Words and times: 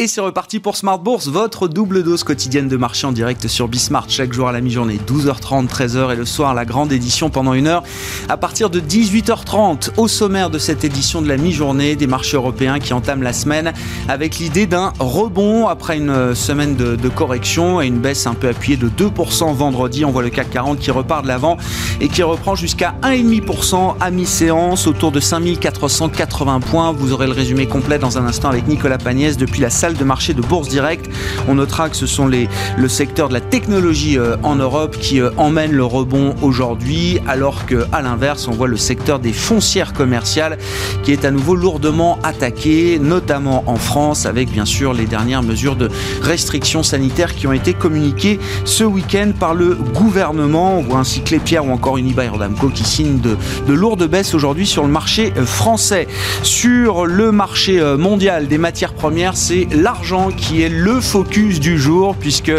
Et 0.00 0.06
c'est 0.06 0.20
reparti 0.20 0.60
pour 0.60 0.76
Smart 0.76 1.00
Bourse, 1.00 1.26
votre 1.26 1.66
double 1.66 2.04
dose 2.04 2.22
quotidienne 2.22 2.68
de 2.68 2.76
marché 2.76 3.04
en 3.04 3.10
direct 3.10 3.48
sur 3.48 3.66
Bismart 3.66 4.08
chaque 4.08 4.32
jour 4.32 4.46
à 4.46 4.52
la 4.52 4.60
mi-journée, 4.60 5.00
12h30, 5.04 5.66
13h 5.66 6.12
et 6.12 6.16
le 6.16 6.24
soir 6.24 6.54
la 6.54 6.64
grande 6.64 6.92
édition 6.92 7.30
pendant 7.30 7.52
une 7.52 7.66
heure. 7.66 7.82
À 8.28 8.36
partir 8.36 8.70
de 8.70 8.78
18h30, 8.78 9.90
au 9.96 10.06
sommaire 10.06 10.50
de 10.50 10.58
cette 10.60 10.84
édition 10.84 11.20
de 11.20 11.26
la 11.26 11.36
mi-journée, 11.36 11.96
des 11.96 12.06
marchés 12.06 12.36
européens 12.36 12.78
qui 12.78 12.92
entament 12.92 13.24
la 13.24 13.32
semaine 13.32 13.72
avec 14.06 14.38
l'idée 14.38 14.68
d'un 14.68 14.92
rebond 15.00 15.66
après 15.66 15.96
une 15.96 16.32
semaine 16.32 16.76
de, 16.76 16.94
de, 16.94 17.08
correction 17.08 17.82
et 17.82 17.88
une 17.88 17.98
baisse 17.98 18.28
un 18.28 18.34
peu 18.34 18.46
appuyée 18.46 18.76
de 18.76 18.88
2% 18.88 19.52
vendredi. 19.52 20.04
On 20.04 20.12
voit 20.12 20.22
le 20.22 20.30
CAC 20.30 20.50
40 20.50 20.78
qui 20.78 20.92
repart 20.92 21.24
de 21.24 21.28
l'avant 21.28 21.56
et 22.00 22.06
qui 22.06 22.22
reprend 22.22 22.54
jusqu'à 22.54 22.94
1,5% 23.02 23.96
à 23.98 24.12
mi-séance 24.12 24.86
autour 24.86 25.10
de 25.10 25.18
5480 25.18 26.60
points. 26.60 26.92
Vous 26.92 27.12
aurez 27.12 27.26
le 27.26 27.32
résumé 27.32 27.66
complet 27.66 27.98
dans 27.98 28.16
un 28.16 28.26
instant 28.26 28.48
avec 28.48 28.68
Nicolas 28.68 28.98
Pagnès 28.98 29.36
depuis 29.36 29.60
la 29.60 29.70
salle 29.70 29.87
de 29.96 30.04
marché 30.04 30.34
de 30.34 30.42
Bourse 30.42 30.68
Direct. 30.68 31.08
On 31.48 31.54
notera 31.54 31.88
que 31.88 31.96
ce 31.96 32.06
sont 32.06 32.26
les, 32.26 32.48
le 32.76 32.88
secteur 32.88 33.28
de 33.28 33.34
la 33.34 33.40
technologie 33.40 34.18
euh, 34.18 34.36
en 34.42 34.56
Europe 34.56 34.96
qui 34.98 35.20
euh, 35.20 35.30
emmène 35.36 35.72
le 35.72 35.84
rebond 35.84 36.34
aujourd'hui, 36.42 37.20
alors 37.26 37.66
qu'à 37.66 38.02
l'inverse, 38.02 38.48
on 38.48 38.52
voit 38.52 38.68
le 38.68 38.76
secteur 38.76 39.18
des 39.18 39.32
foncières 39.32 39.92
commerciales 39.92 40.58
qui 41.02 41.12
est 41.12 41.24
à 41.24 41.30
nouveau 41.30 41.54
lourdement 41.54 42.18
attaqué, 42.22 42.98
notamment 42.98 43.64
en 43.66 43.76
France, 43.76 44.26
avec 44.26 44.50
bien 44.50 44.64
sûr 44.64 44.92
les 44.92 45.06
dernières 45.06 45.42
mesures 45.42 45.76
de 45.76 45.88
restrictions 46.22 46.82
sanitaires 46.82 47.34
qui 47.34 47.46
ont 47.46 47.52
été 47.52 47.72
communiquées 47.72 48.38
ce 48.64 48.84
week-end 48.84 49.32
par 49.38 49.54
le 49.54 49.74
gouvernement. 49.74 50.78
On 50.78 50.82
voit 50.82 50.98
ainsi 50.98 51.22
Clépierre 51.22 51.66
ou 51.66 51.70
encore 51.70 51.98
Unibail 51.98 52.28
Rodamco 52.28 52.68
qui 52.68 52.84
signent 52.84 53.20
de, 53.20 53.36
de 53.66 53.72
lourdes 53.72 54.06
baisses 54.06 54.34
aujourd'hui 54.34 54.66
sur 54.66 54.82
le 54.82 54.90
marché 54.90 55.32
euh, 55.36 55.46
français. 55.46 56.06
Sur 56.42 57.06
le 57.06 57.32
marché 57.32 57.80
mondial 57.98 58.48
des 58.48 58.58
matières 58.58 58.94
premières, 58.94 59.36
c'est 59.36 59.66
l'argent 59.78 60.30
qui 60.30 60.62
est 60.62 60.68
le 60.68 61.00
focus 61.00 61.60
du 61.60 61.78
jour, 61.78 62.14
puisque 62.16 62.52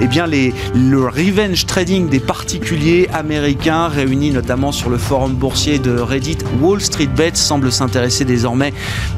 eh 0.00 0.06
bien, 0.06 0.26
les, 0.26 0.52
le 0.74 1.04
revenge 1.04 1.66
trading 1.66 2.08
des 2.08 2.20
particuliers 2.20 3.08
américains, 3.12 3.88
réunis 3.88 4.30
notamment 4.30 4.72
sur 4.72 4.90
le 4.90 4.98
forum 4.98 5.34
boursier 5.34 5.78
de 5.78 5.98
Reddit, 5.98 6.38
Wall 6.60 6.80
Street 6.80 7.06
Bets 7.06 7.34
semble 7.34 7.72
s'intéresser 7.72 8.24
désormais 8.24 8.72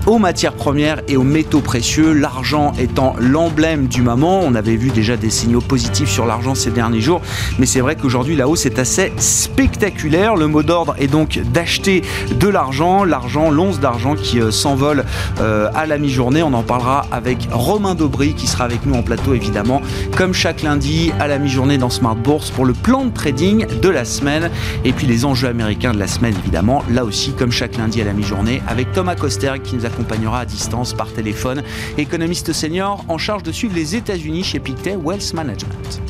aux 0.06 0.18
matières 0.18 0.54
premières 0.54 1.00
et 1.08 1.16
aux 1.16 1.24
métaux 1.24 1.60
précieux, 1.60 2.12
l'argent 2.12 2.72
étant 2.78 3.14
l'emblème 3.18 3.86
du 3.86 4.02
moment. 4.02 4.40
On 4.42 4.54
avait 4.54 4.76
vu 4.76 4.90
déjà 4.90 5.16
des 5.16 5.30
signaux 5.30 5.60
positifs 5.60 6.08
sur 6.08 6.26
l'argent 6.26 6.54
ces 6.54 6.70
derniers 6.70 7.00
jours, 7.00 7.20
mais 7.58 7.66
c'est 7.66 7.80
vrai 7.80 7.96
qu'aujourd'hui 7.96 8.36
la 8.36 8.48
hausse 8.48 8.66
est 8.66 8.78
assez 8.78 9.12
spectaculaire. 9.18 10.36
Le 10.36 10.46
mot 10.46 10.62
d'ordre 10.62 10.94
est 10.98 11.08
donc 11.08 11.40
d'acheter 11.52 12.02
de 12.38 12.48
l'argent, 12.48 13.04
l'argent, 13.04 13.50
l'once 13.50 13.80
d'argent 13.80 14.14
qui 14.14 14.40
euh, 14.40 14.50
s'envole 14.50 15.04
euh, 15.40 15.68
à 15.74 15.86
la 15.86 15.98
mi-journée. 15.98 16.42
On 16.42 16.54
en 16.54 16.62
parlera 16.62 17.06
avec 17.10 17.47
Romain 17.50 17.94
Daubry 17.94 18.34
qui 18.34 18.46
sera 18.46 18.64
avec 18.64 18.84
nous 18.86 18.94
en 18.94 19.02
plateau 19.02 19.34
évidemment, 19.34 19.80
comme 20.16 20.32
chaque 20.32 20.62
lundi 20.62 21.12
à 21.18 21.28
la 21.28 21.38
mi-journée 21.38 21.78
dans 21.78 21.90
Smart 21.90 22.16
Bourse 22.16 22.50
pour 22.50 22.64
le 22.64 22.72
plan 22.72 23.04
de 23.06 23.10
trading 23.10 23.66
de 23.80 23.88
la 23.88 24.04
semaine 24.04 24.50
et 24.84 24.92
puis 24.92 25.06
les 25.06 25.24
enjeux 25.24 25.48
américains 25.48 25.92
de 25.92 25.98
la 25.98 26.06
semaine 26.06 26.34
évidemment, 26.38 26.82
là 26.90 27.04
aussi 27.04 27.32
comme 27.32 27.52
chaque 27.52 27.76
lundi 27.76 28.00
à 28.00 28.04
la 28.04 28.12
mi-journée 28.12 28.62
avec 28.66 28.92
Thomas 28.92 29.14
Coster 29.14 29.54
qui 29.62 29.76
nous 29.76 29.86
accompagnera 29.86 30.40
à 30.40 30.44
distance 30.44 30.92
par 30.92 31.12
téléphone, 31.12 31.62
économiste 31.96 32.52
senior 32.52 33.04
en 33.08 33.18
charge 33.18 33.42
de 33.42 33.52
suivre 33.52 33.74
les 33.74 33.96
États-Unis 33.96 34.44
chez 34.44 34.60
Pictet 34.60 34.96
Wealth 34.96 35.32
Management. 35.34 36.00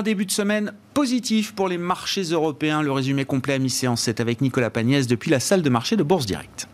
Un 0.00 0.02
début 0.02 0.24
de 0.24 0.30
semaine 0.30 0.72
positif 0.94 1.52
pour 1.52 1.68
les 1.68 1.76
marchés 1.76 2.22
européens. 2.22 2.80
Le 2.80 2.90
résumé 2.90 3.26
complet 3.26 3.52
à 3.52 3.58
mi-séance, 3.58 4.00
c'est 4.00 4.18
avec 4.18 4.40
Nicolas 4.40 4.70
Pagnès 4.70 5.06
depuis 5.06 5.30
la 5.30 5.40
salle 5.40 5.60
de 5.60 5.68
marché 5.68 5.94
de 5.94 6.02
Bourse 6.02 6.24
Direct. 6.24 6.68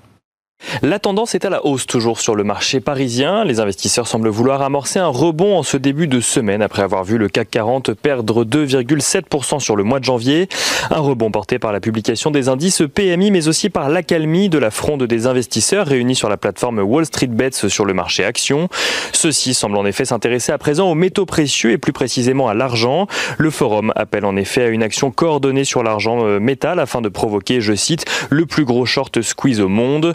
La 0.82 0.99
tendance 0.99 1.34
est 1.34 1.44
à 1.44 1.50
la 1.50 1.65
hausse 1.65 1.87
toujours 1.87 2.21
sur 2.21 2.34
le 2.34 2.44
marché 2.44 2.81
parisien. 2.81 3.44
Les 3.44 3.60
investisseurs 3.60 4.06
semblent 4.06 4.28
vouloir 4.28 4.62
amorcer 4.62 4.99
un 4.99 5.09
rebond 5.09 5.59
en 5.59 5.62
ce 5.62 5.77
début 5.77 6.06
de 6.06 6.21
semaine 6.21 6.62
après 6.62 6.82
avoir 6.82 7.04
vu 7.04 7.19
le 7.19 7.28
CAC 7.28 7.50
40 7.50 7.94
perdre 7.94 8.44
2,7% 8.44 9.60
sur 9.60 9.76
le 9.76 9.84
mois 9.84 10.00
de 10.00 10.05
janvier. 10.05 10.49
Un 10.91 11.00
rebond 11.00 11.31
porté 11.31 11.59
par 11.59 11.72
la 11.72 11.81
publication 11.81 12.31
des 12.31 12.49
indices 12.49 12.82
PMI 12.94 13.31
mais 13.31 13.49
aussi 13.49 13.71
par 13.71 13.88
l'accalmie 13.88 14.49
de 14.49 14.59
la 14.59 14.71
fronde 14.71 15.05
des 15.05 15.26
investisseurs 15.26 15.87
réunis 15.87 16.15
sur 16.15 16.28
la 16.28 16.37
plateforme 16.37 16.81
Wall 16.81 17.06
Street 17.06 17.26
Bets 17.26 17.69
sur 17.69 17.84
le 17.84 17.94
marché 17.94 18.25
action. 18.25 18.69
Ceux-ci 19.12 19.55
semblent 19.55 19.76
en 19.76 19.87
effet 19.87 20.05
s'intéresser 20.05 20.53
à 20.53 20.59
présent 20.59 20.91
aux 20.91 20.94
métaux 20.94 21.26
précieux 21.26 21.72
et 21.72 21.78
plus 21.78 21.93
précisément 21.93 22.49
à 22.49 22.55
l'argent. 22.55 23.06
Le 23.38 23.50
forum 23.50 23.93
appelle 23.97 24.25
en 24.25 24.37
effet 24.37 24.62
à 24.65 24.69
une 24.69 24.82
action 24.82 25.10
coordonnée 25.10 25.65
sur 25.65 25.82
l'argent 25.82 26.25
euh, 26.25 26.41
métal 26.41 26.81
afin 26.81 27.00
de 27.00 27.09
provoquer, 27.09 27.60
je 27.60 27.75
cite, 27.75 28.05
le 28.31 28.47
plus 28.47 28.65
gros 28.65 28.87
short 28.87 29.22
squeeze 29.22 29.60
au 29.60 29.69
monde. 29.69 30.15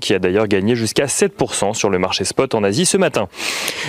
Qui 0.00 0.14
a 0.14 0.18
d'ailleurs 0.18 0.48
gagné 0.48 0.74
jusqu'à 0.74 1.06
7% 1.06 1.74
sur 1.74 1.90
le 1.90 1.98
marché 1.98 2.24
spot 2.24 2.54
en 2.54 2.64
Asie 2.64 2.86
ce 2.86 2.96
matin. 2.96 3.28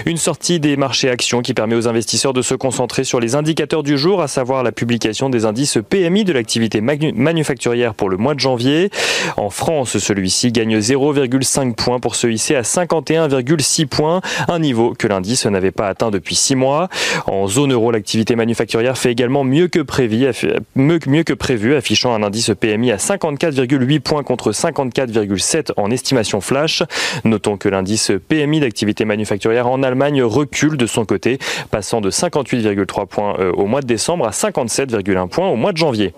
Une 0.05 0.17
sortie 0.17 0.59
des 0.59 0.75
marchés 0.75 1.09
actions 1.09 1.41
qui 1.41 1.53
permet 1.53 1.75
aux 1.75 1.87
investisseurs 1.87 2.33
de 2.33 2.41
se 2.41 2.55
concentrer 2.55 3.03
sur 3.03 3.19
les 3.19 3.35
indicateurs 3.35 3.83
du 3.83 3.97
jour, 3.97 4.21
à 4.21 4.27
savoir 4.27 4.63
la 4.63 4.71
publication 4.71 5.29
des 5.29 5.45
indices 5.45 5.77
PMI 5.89 6.25
de 6.25 6.33
l'activité 6.33 6.81
manufacturière 6.81 7.93
pour 7.93 8.09
le 8.09 8.17
mois 8.17 8.33
de 8.33 8.39
janvier. 8.39 8.89
En 9.37 9.49
France, 9.49 9.97
celui-ci 9.97 10.51
gagne 10.51 10.77
0,5 10.77 11.73
points 11.73 11.99
pour 11.99 12.15
se 12.15 12.27
hisser 12.27 12.55
à 12.55 12.61
51,6 12.61 13.85
points, 13.87 14.21
un 14.47 14.59
niveau 14.59 14.93
que 14.93 15.07
l'indice 15.07 15.45
n'avait 15.45 15.71
pas 15.71 15.87
atteint 15.87 16.11
depuis 16.11 16.35
6 16.35 16.55
mois. 16.55 16.89
En 17.25 17.47
zone 17.47 17.71
euro, 17.71 17.91
l'activité 17.91 18.35
manufacturière 18.35 18.97
fait 18.97 19.11
également 19.11 19.43
mieux 19.43 19.67
que 19.67 19.79
prévu, 19.79 20.27
mieux 20.75 21.23
que 21.23 21.33
prévu 21.33 21.75
affichant 21.75 22.13
un 22.13 22.23
indice 22.23 22.51
PMI 22.59 22.91
à 22.91 22.97
54,8 22.97 23.99
points 24.01 24.23
contre 24.23 24.51
54,7 24.51 25.71
en 25.77 25.91
estimation 25.91 26.41
flash. 26.41 26.83
Notons 27.23 27.57
que 27.57 27.69
l'indice 27.69 28.11
PMI 28.27 28.59
d'activité 28.59 29.05
manufacturière 29.05 29.67
en 29.67 29.83
Allemagne 29.83 30.23
recule 30.23 30.77
de 30.77 30.85
son 30.85 31.05
côté, 31.05 31.39
passant 31.71 32.01
de 32.01 32.11
58,3 32.11 33.07
points 33.07 33.35
euh, 33.39 33.51
au 33.53 33.65
mois 33.65 33.81
de 33.81 33.87
décembre 33.87 34.27
à 34.27 34.31
57,1 34.31 35.29
points 35.29 35.47
au 35.47 35.55
mois 35.55 35.71
de 35.71 35.77
janvier. 35.77 36.13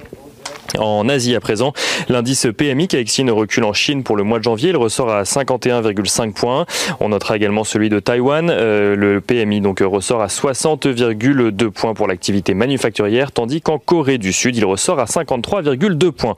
En 0.78 1.10
Asie 1.10 1.36
à 1.36 1.40
présent, 1.40 1.74
l'indice 2.10 2.48
PMI 2.56 2.88
qui 2.88 2.98
a 2.98 3.34
recule 3.34 3.64
en 3.64 3.74
Chine 3.74 4.04
pour 4.04 4.16
le 4.16 4.24
mois 4.24 4.38
de 4.38 4.44
janvier. 4.44 4.70
Il 4.70 4.78
ressort 4.78 5.10
à 5.10 5.24
51,5 5.24 6.34
points. 6.34 6.66
On 7.00 7.10
notera 7.10 7.36
également 7.36 7.64
celui 7.64 7.90
de 7.90 8.00
Taïwan. 8.00 8.50
Euh, 8.50 8.96
le 8.96 9.20
PMI 9.20 9.62
donc 9.62 9.80
ressort 9.80 10.22
à 10.22 10.28
60,2 10.28 11.70
points 11.70 11.94
pour 11.94 12.08
l'activité 12.08 12.54
manufacturière, 12.54 13.32
tandis 13.32 13.62
qu'en 13.62 13.80
Corée 13.80 14.18
du 14.18 14.32
Sud, 14.32 14.56
il 14.56 14.66
ressort 14.66 15.00
à 15.00 15.06
53,2 15.06 16.12
points. 16.12 16.36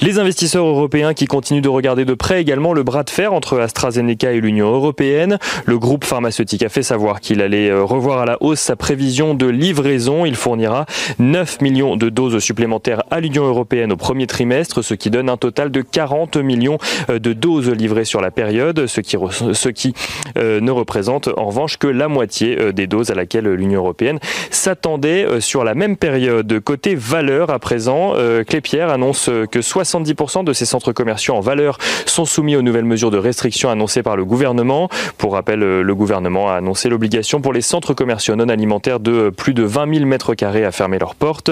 Les 0.00 0.18
investisseurs 0.18 0.66
européens 0.66 1.14
qui 1.14 1.26
continuent 1.26 1.62
de 1.62 1.68
regarder 1.68 2.04
de 2.04 2.14
près 2.14 2.40
également 2.40 2.72
le 2.72 2.82
bras 2.82 3.02
de 3.02 3.10
fer 3.10 3.32
entre 3.32 3.58
AstraZeneca 3.60 4.32
et 4.32 4.40
l'Union 4.40 4.72
européenne. 4.72 5.38
Le 5.64 5.78
groupe 5.78 6.04
pharmaceutique 6.04 6.62
a 6.62 6.68
fait 6.68 6.82
savoir 6.82 7.20
qu'il 7.20 7.40
allait 7.40 7.70
euh, 7.70 7.84
revoir 7.84 8.20
à 8.20 8.26
la 8.26 8.36
hausse 8.42 8.60
sa 8.60 8.76
prévision 8.76 9.34
de 9.34 9.46
livraison. 9.46 10.24
Il 10.24 10.34
fournira 10.34 10.86
9 11.18 11.60
millions 11.60 11.96
de 11.96 12.08
doses 12.08 12.38
supplémentaires 12.38 13.02
à 13.10 13.20
l'Union 13.20 13.44
européenne 13.44 13.59
européenne 13.60 13.92
au 13.92 13.96
premier 13.96 14.26
trimestre, 14.26 14.82
ce 14.82 14.94
qui 14.94 15.10
donne 15.10 15.28
un 15.28 15.36
total 15.36 15.70
de 15.70 15.82
40 15.82 16.38
millions 16.38 16.78
euh, 17.10 17.18
de 17.18 17.34
doses 17.34 17.68
livrées 17.68 18.06
sur 18.06 18.22
la 18.22 18.30
période, 18.30 18.86
ce 18.86 19.02
qui, 19.02 19.16
ce 19.52 19.68
qui 19.68 19.92
euh, 20.38 20.60
ne 20.60 20.70
représente 20.70 21.28
en 21.36 21.44
revanche 21.44 21.76
que 21.76 21.86
la 21.86 22.08
moitié 22.08 22.58
euh, 22.58 22.72
des 22.72 22.86
doses 22.86 23.10
à 23.10 23.14
laquelle 23.14 23.48
l'Union 23.52 23.80
européenne 23.80 24.18
s'attendait 24.50 25.40
sur 25.40 25.62
la 25.62 25.74
même 25.74 25.98
période. 25.98 26.60
Côté 26.60 26.94
valeur 26.94 27.50
à 27.50 27.58
présent, 27.58 28.14
Clépierre 28.46 28.90
annonce 28.90 29.30
que 29.50 29.58
70% 29.58 30.44
de 30.44 30.52
ces 30.52 30.64
centres 30.64 30.92
commerciaux 30.92 31.34
en 31.34 31.40
valeur 31.40 31.78
sont 32.06 32.24
soumis 32.24 32.56
aux 32.56 32.62
nouvelles 32.62 32.84
mesures 32.84 33.10
de 33.10 33.18
restriction 33.18 33.70
annoncées 33.70 34.02
par 34.02 34.16
le 34.16 34.24
gouvernement. 34.24 34.88
Pour 35.18 35.34
rappel, 35.34 35.60
le 35.60 35.94
gouvernement 35.94 36.50
a 36.50 36.54
annoncé 36.54 36.88
l'obligation 36.88 37.40
pour 37.40 37.52
les 37.52 37.60
centres 37.60 37.94
commerciaux 37.94 38.36
non 38.36 38.48
alimentaires 38.48 39.00
de 39.00 39.30
plus 39.30 39.54
de 39.54 39.62
20 39.62 39.94
000 39.94 40.06
mètres 40.06 40.34
carrés 40.34 40.64
à 40.64 40.72
fermer 40.72 40.98
leurs 40.98 41.14
portes. 41.14 41.50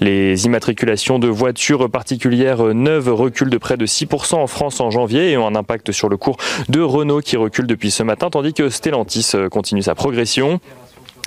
Les 0.00 0.46
immatriculations 0.46 1.18
de 1.18 1.28
voitures 1.28 1.49
voitures 1.50 1.90
particulières 1.90 2.62
neuves 2.74 3.12
reculent 3.12 3.50
de 3.50 3.58
près 3.58 3.76
de 3.76 3.84
6% 3.84 4.36
en 4.36 4.46
France 4.46 4.78
en 4.78 4.92
janvier 4.92 5.32
et 5.32 5.36
ont 5.36 5.48
un 5.48 5.56
impact 5.56 5.90
sur 5.90 6.08
le 6.08 6.16
cours 6.16 6.36
de 6.68 6.80
Renault 6.80 7.22
qui 7.22 7.36
recule 7.36 7.66
depuis 7.66 7.90
ce 7.90 8.04
matin, 8.04 8.30
tandis 8.30 8.54
que 8.54 8.70
Stellantis 8.70 9.32
continue 9.50 9.82
sa 9.82 9.96
progression. 9.96 10.60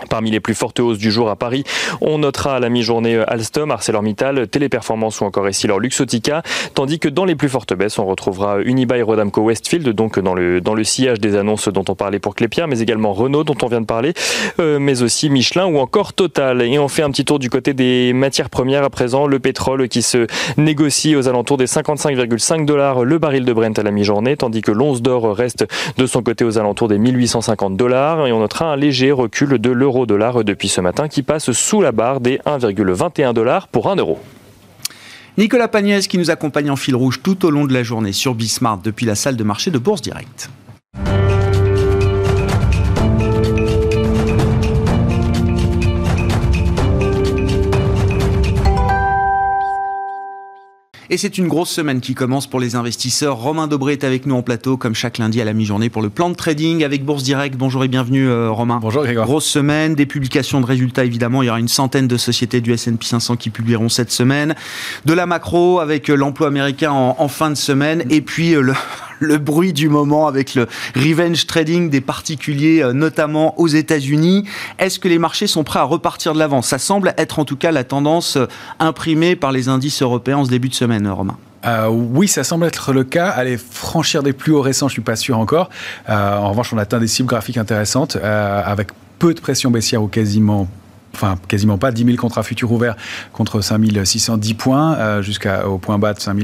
Parmi 0.09 0.31
les 0.31 0.39
plus 0.39 0.53
fortes 0.53 0.79
hausses 0.79 0.97
du 0.97 1.11
jour 1.11 1.29
à 1.29 1.35
Paris, 1.35 1.63
on 2.01 2.19
notera 2.19 2.55
à 2.55 2.59
la 2.59 2.69
mi-journée 2.69 3.23
Alstom, 3.27 3.71
ArcelorMittal, 3.71 4.47
Téléperformance 4.47 5.21
ou 5.21 5.25
encore 5.25 5.47
Essilor 5.47 5.79
Luxotica, 5.79 6.43
tandis 6.73 6.99
que 6.99 7.07
dans 7.07 7.25
les 7.25 7.35
plus 7.35 7.49
fortes 7.49 7.73
baisses, 7.73 7.99
on 7.99 8.05
retrouvera 8.05 8.61
Unibail 8.61 9.01
Rodamco 9.01 9.41
Westfield, 9.41 9.87
donc 9.89 10.19
dans 10.19 10.33
le, 10.33 10.61
dans 10.61 10.73
le 10.73 10.83
sillage 10.83 11.19
des 11.19 11.35
annonces 11.35 11.67
dont 11.69 11.85
on 11.87 11.95
parlait 11.95 12.19
pour 12.19 12.35
Clépierre, 12.35 12.67
mais 12.67 12.79
également 12.79 13.13
Renault 13.13 13.43
dont 13.43 13.55
on 13.61 13.67
vient 13.67 13.81
de 13.81 13.85
parler, 13.85 14.13
euh, 14.59 14.79
mais 14.79 15.01
aussi 15.01 15.29
Michelin 15.29 15.65
ou 15.65 15.77
encore 15.77 16.13
Total. 16.13 16.61
Et 16.61 16.79
on 16.79 16.87
fait 16.87 17.03
un 17.03 17.11
petit 17.11 17.25
tour 17.25 17.39
du 17.39 17.49
côté 17.49 17.73
des 17.73 18.13
matières 18.13 18.49
premières 18.49 18.83
à 18.83 18.89
présent, 18.89 19.25
le 19.27 19.39
pétrole 19.39 19.87
qui 19.87 20.01
se 20.01 20.27
négocie 20.57 21.15
aux 21.15 21.27
alentours 21.27 21.57
des 21.57 21.65
55,5 21.65 22.65
dollars 22.65 23.03
le 23.03 23.17
baril 23.17 23.45
de 23.45 23.53
Brent 23.53 23.77
à 23.77 23.83
la 23.83 23.91
mi-journée, 23.91 24.37
tandis 24.37 24.61
que 24.61 24.71
l'once 24.71 25.01
d'or 25.01 25.35
reste 25.35 25.65
de 25.97 26.05
son 26.05 26.21
côté 26.21 26.43
aux 26.43 26.57
alentours 26.57 26.87
des 26.87 26.97
1850 26.97 27.77
dollars, 27.77 28.27
et 28.27 28.31
on 28.31 28.39
notera 28.39 28.73
un 28.73 28.75
léger 28.75 29.11
recul 29.11 29.57
de 29.57 29.71
dollar 30.05 30.43
depuis 30.43 30.69
ce 30.69 30.81
matin 30.81 31.07
qui 31.07 31.23
passe 31.23 31.51
sous 31.51 31.81
la 31.81 31.91
barre 31.91 32.19
des 32.19 32.37
1,21 32.45 33.33
dollars 33.33 33.67
pour 33.67 33.89
1 33.89 33.97
euro. 33.97 34.19
Nicolas 35.37 35.67
Pagnès 35.67 36.07
qui 36.07 36.17
nous 36.17 36.29
accompagne 36.29 36.69
en 36.69 36.75
fil 36.75 36.95
rouge 36.95 37.21
tout 37.23 37.45
au 37.45 37.49
long 37.49 37.65
de 37.65 37.73
la 37.73 37.83
journée 37.83 38.11
sur 38.11 38.35
Bismart 38.35 38.77
depuis 38.77 39.05
la 39.05 39.15
salle 39.15 39.35
de 39.35 39.43
marché 39.43 39.71
de 39.71 39.77
Bourse 39.77 40.01
Direct. 40.01 40.49
Et 51.13 51.17
c'est 51.17 51.37
une 51.37 51.47
grosse 51.47 51.69
semaine 51.69 52.01
qui 52.01 52.15
commence 52.15 52.47
pour 52.47 52.59
les 52.59 52.73
investisseurs. 52.73 53.37
Romain 53.37 53.67
Dobré 53.67 53.93
est 53.93 54.03
avec 54.03 54.25
nous 54.25 54.33
en 54.33 54.41
plateau, 54.41 54.77
comme 54.77 54.95
chaque 54.95 55.19
lundi 55.19 55.39
à 55.39 55.45
la 55.45 55.53
mi-journée, 55.53 55.91
pour 55.91 56.01
le 56.01 56.09
plan 56.09 56.31
de 56.31 56.33
trading 56.33 56.83
avec 56.83 57.05
Bourse 57.05 57.21
Direct. 57.21 57.55
Bonjour 57.55 57.83
et 57.83 57.87
bienvenue, 57.87 58.27
euh, 58.27 58.49
Romain. 58.49 58.79
Bonjour, 58.81 59.03
Grégoire. 59.03 59.27
Grosse 59.27 59.45
semaine, 59.45 59.93
des 59.93 60.07
publications 60.07 60.59
de 60.59 60.65
résultats, 60.65 61.05
évidemment. 61.05 61.43
Il 61.43 61.45
y 61.45 61.49
aura 61.49 61.59
une 61.59 61.67
centaine 61.67 62.07
de 62.07 62.17
sociétés 62.17 62.61
du 62.61 62.73
S&P 62.73 63.05
500 63.05 63.35
qui 63.35 63.51
publieront 63.51 63.89
cette 63.89 64.11
semaine. 64.11 64.55
De 65.05 65.13
la 65.13 65.27
macro 65.27 65.79
avec 65.81 66.09
euh, 66.09 66.15
l'emploi 66.15 66.47
américain 66.47 66.91
en, 66.91 67.27
fin 67.27 67.51
de 67.51 67.57
semaine. 67.57 68.05
Et 68.09 68.21
puis, 68.21 68.55
euh, 68.55 68.61
le, 68.61 68.73
le 69.23 69.37
bruit 69.37 69.73
du 69.73 69.89
moment 69.89 70.27
avec 70.27 70.55
le 70.55 70.67
revenge 70.95 71.47
trading 71.47 71.89
des 71.89 72.01
particuliers, 72.01 72.83
euh, 72.83 72.93
notamment 72.93 73.59
aux 73.59 73.67
États-Unis. 73.67 74.45
Est-ce 74.79 74.99
que 74.99 75.07
les 75.07 75.19
marchés 75.19 75.47
sont 75.47 75.63
prêts 75.63 75.79
à 75.79 75.83
repartir 75.83 76.33
de 76.33 76.39
l'avant? 76.39 76.61
Ça 76.61 76.77
semble 76.77 77.13
être 77.17 77.39
en 77.39 77.45
tout 77.45 77.57
cas 77.57 77.71
la 77.71 77.83
tendance 77.83 78.37
euh, 78.37 78.47
imprimée 78.79 79.35
par 79.35 79.51
les 79.51 79.69
indices 79.69 80.01
européens 80.01 80.37
en 80.37 80.45
ce 80.45 80.49
début 80.49 80.69
de 80.69 80.75
semaine, 80.75 81.07
Romain. 81.07 81.37
Euh, 81.65 81.87
oui, 81.87 82.27
ça 82.27 82.43
semble 82.43 82.65
être 82.65 82.91
le 82.91 83.03
cas. 83.03 83.29
Aller 83.29 83.57
franchir 83.57 84.21
des 84.21 84.33
plus 84.33 84.51
hauts 84.51 84.61
récents, 84.61 84.89
je 84.89 84.93
suis 84.93 85.01
pas 85.01 85.15
sûr 85.15 85.37
encore. 85.39 85.69
en 86.09 86.49
revanche, 86.49 86.73
on 86.73 86.77
atteint 86.77 86.99
des 86.99 87.07
cibles 87.07 87.29
graphiques 87.29 87.57
intéressantes 87.57 88.17
avec 88.17 88.89
peu 89.17 89.33
de 89.33 89.39
pression 89.39 89.71
baissière 89.71 90.03
ou 90.03 90.07
quasiment 90.07 90.67
enfin 91.15 91.35
quasiment 91.47 91.77
pas, 91.77 91.91
10 91.91 92.05
000 92.05 92.17
contrats 92.17 92.43
futurs 92.43 92.71
ouverts 92.71 92.95
contre 93.31 93.61
5 93.61 93.81
610 94.03 94.53
points, 94.55 94.95
euh, 94.95 95.21
jusqu'au 95.21 95.77
point 95.77 95.97
bas 95.97 96.13
de 96.13 96.19
5 96.19 96.37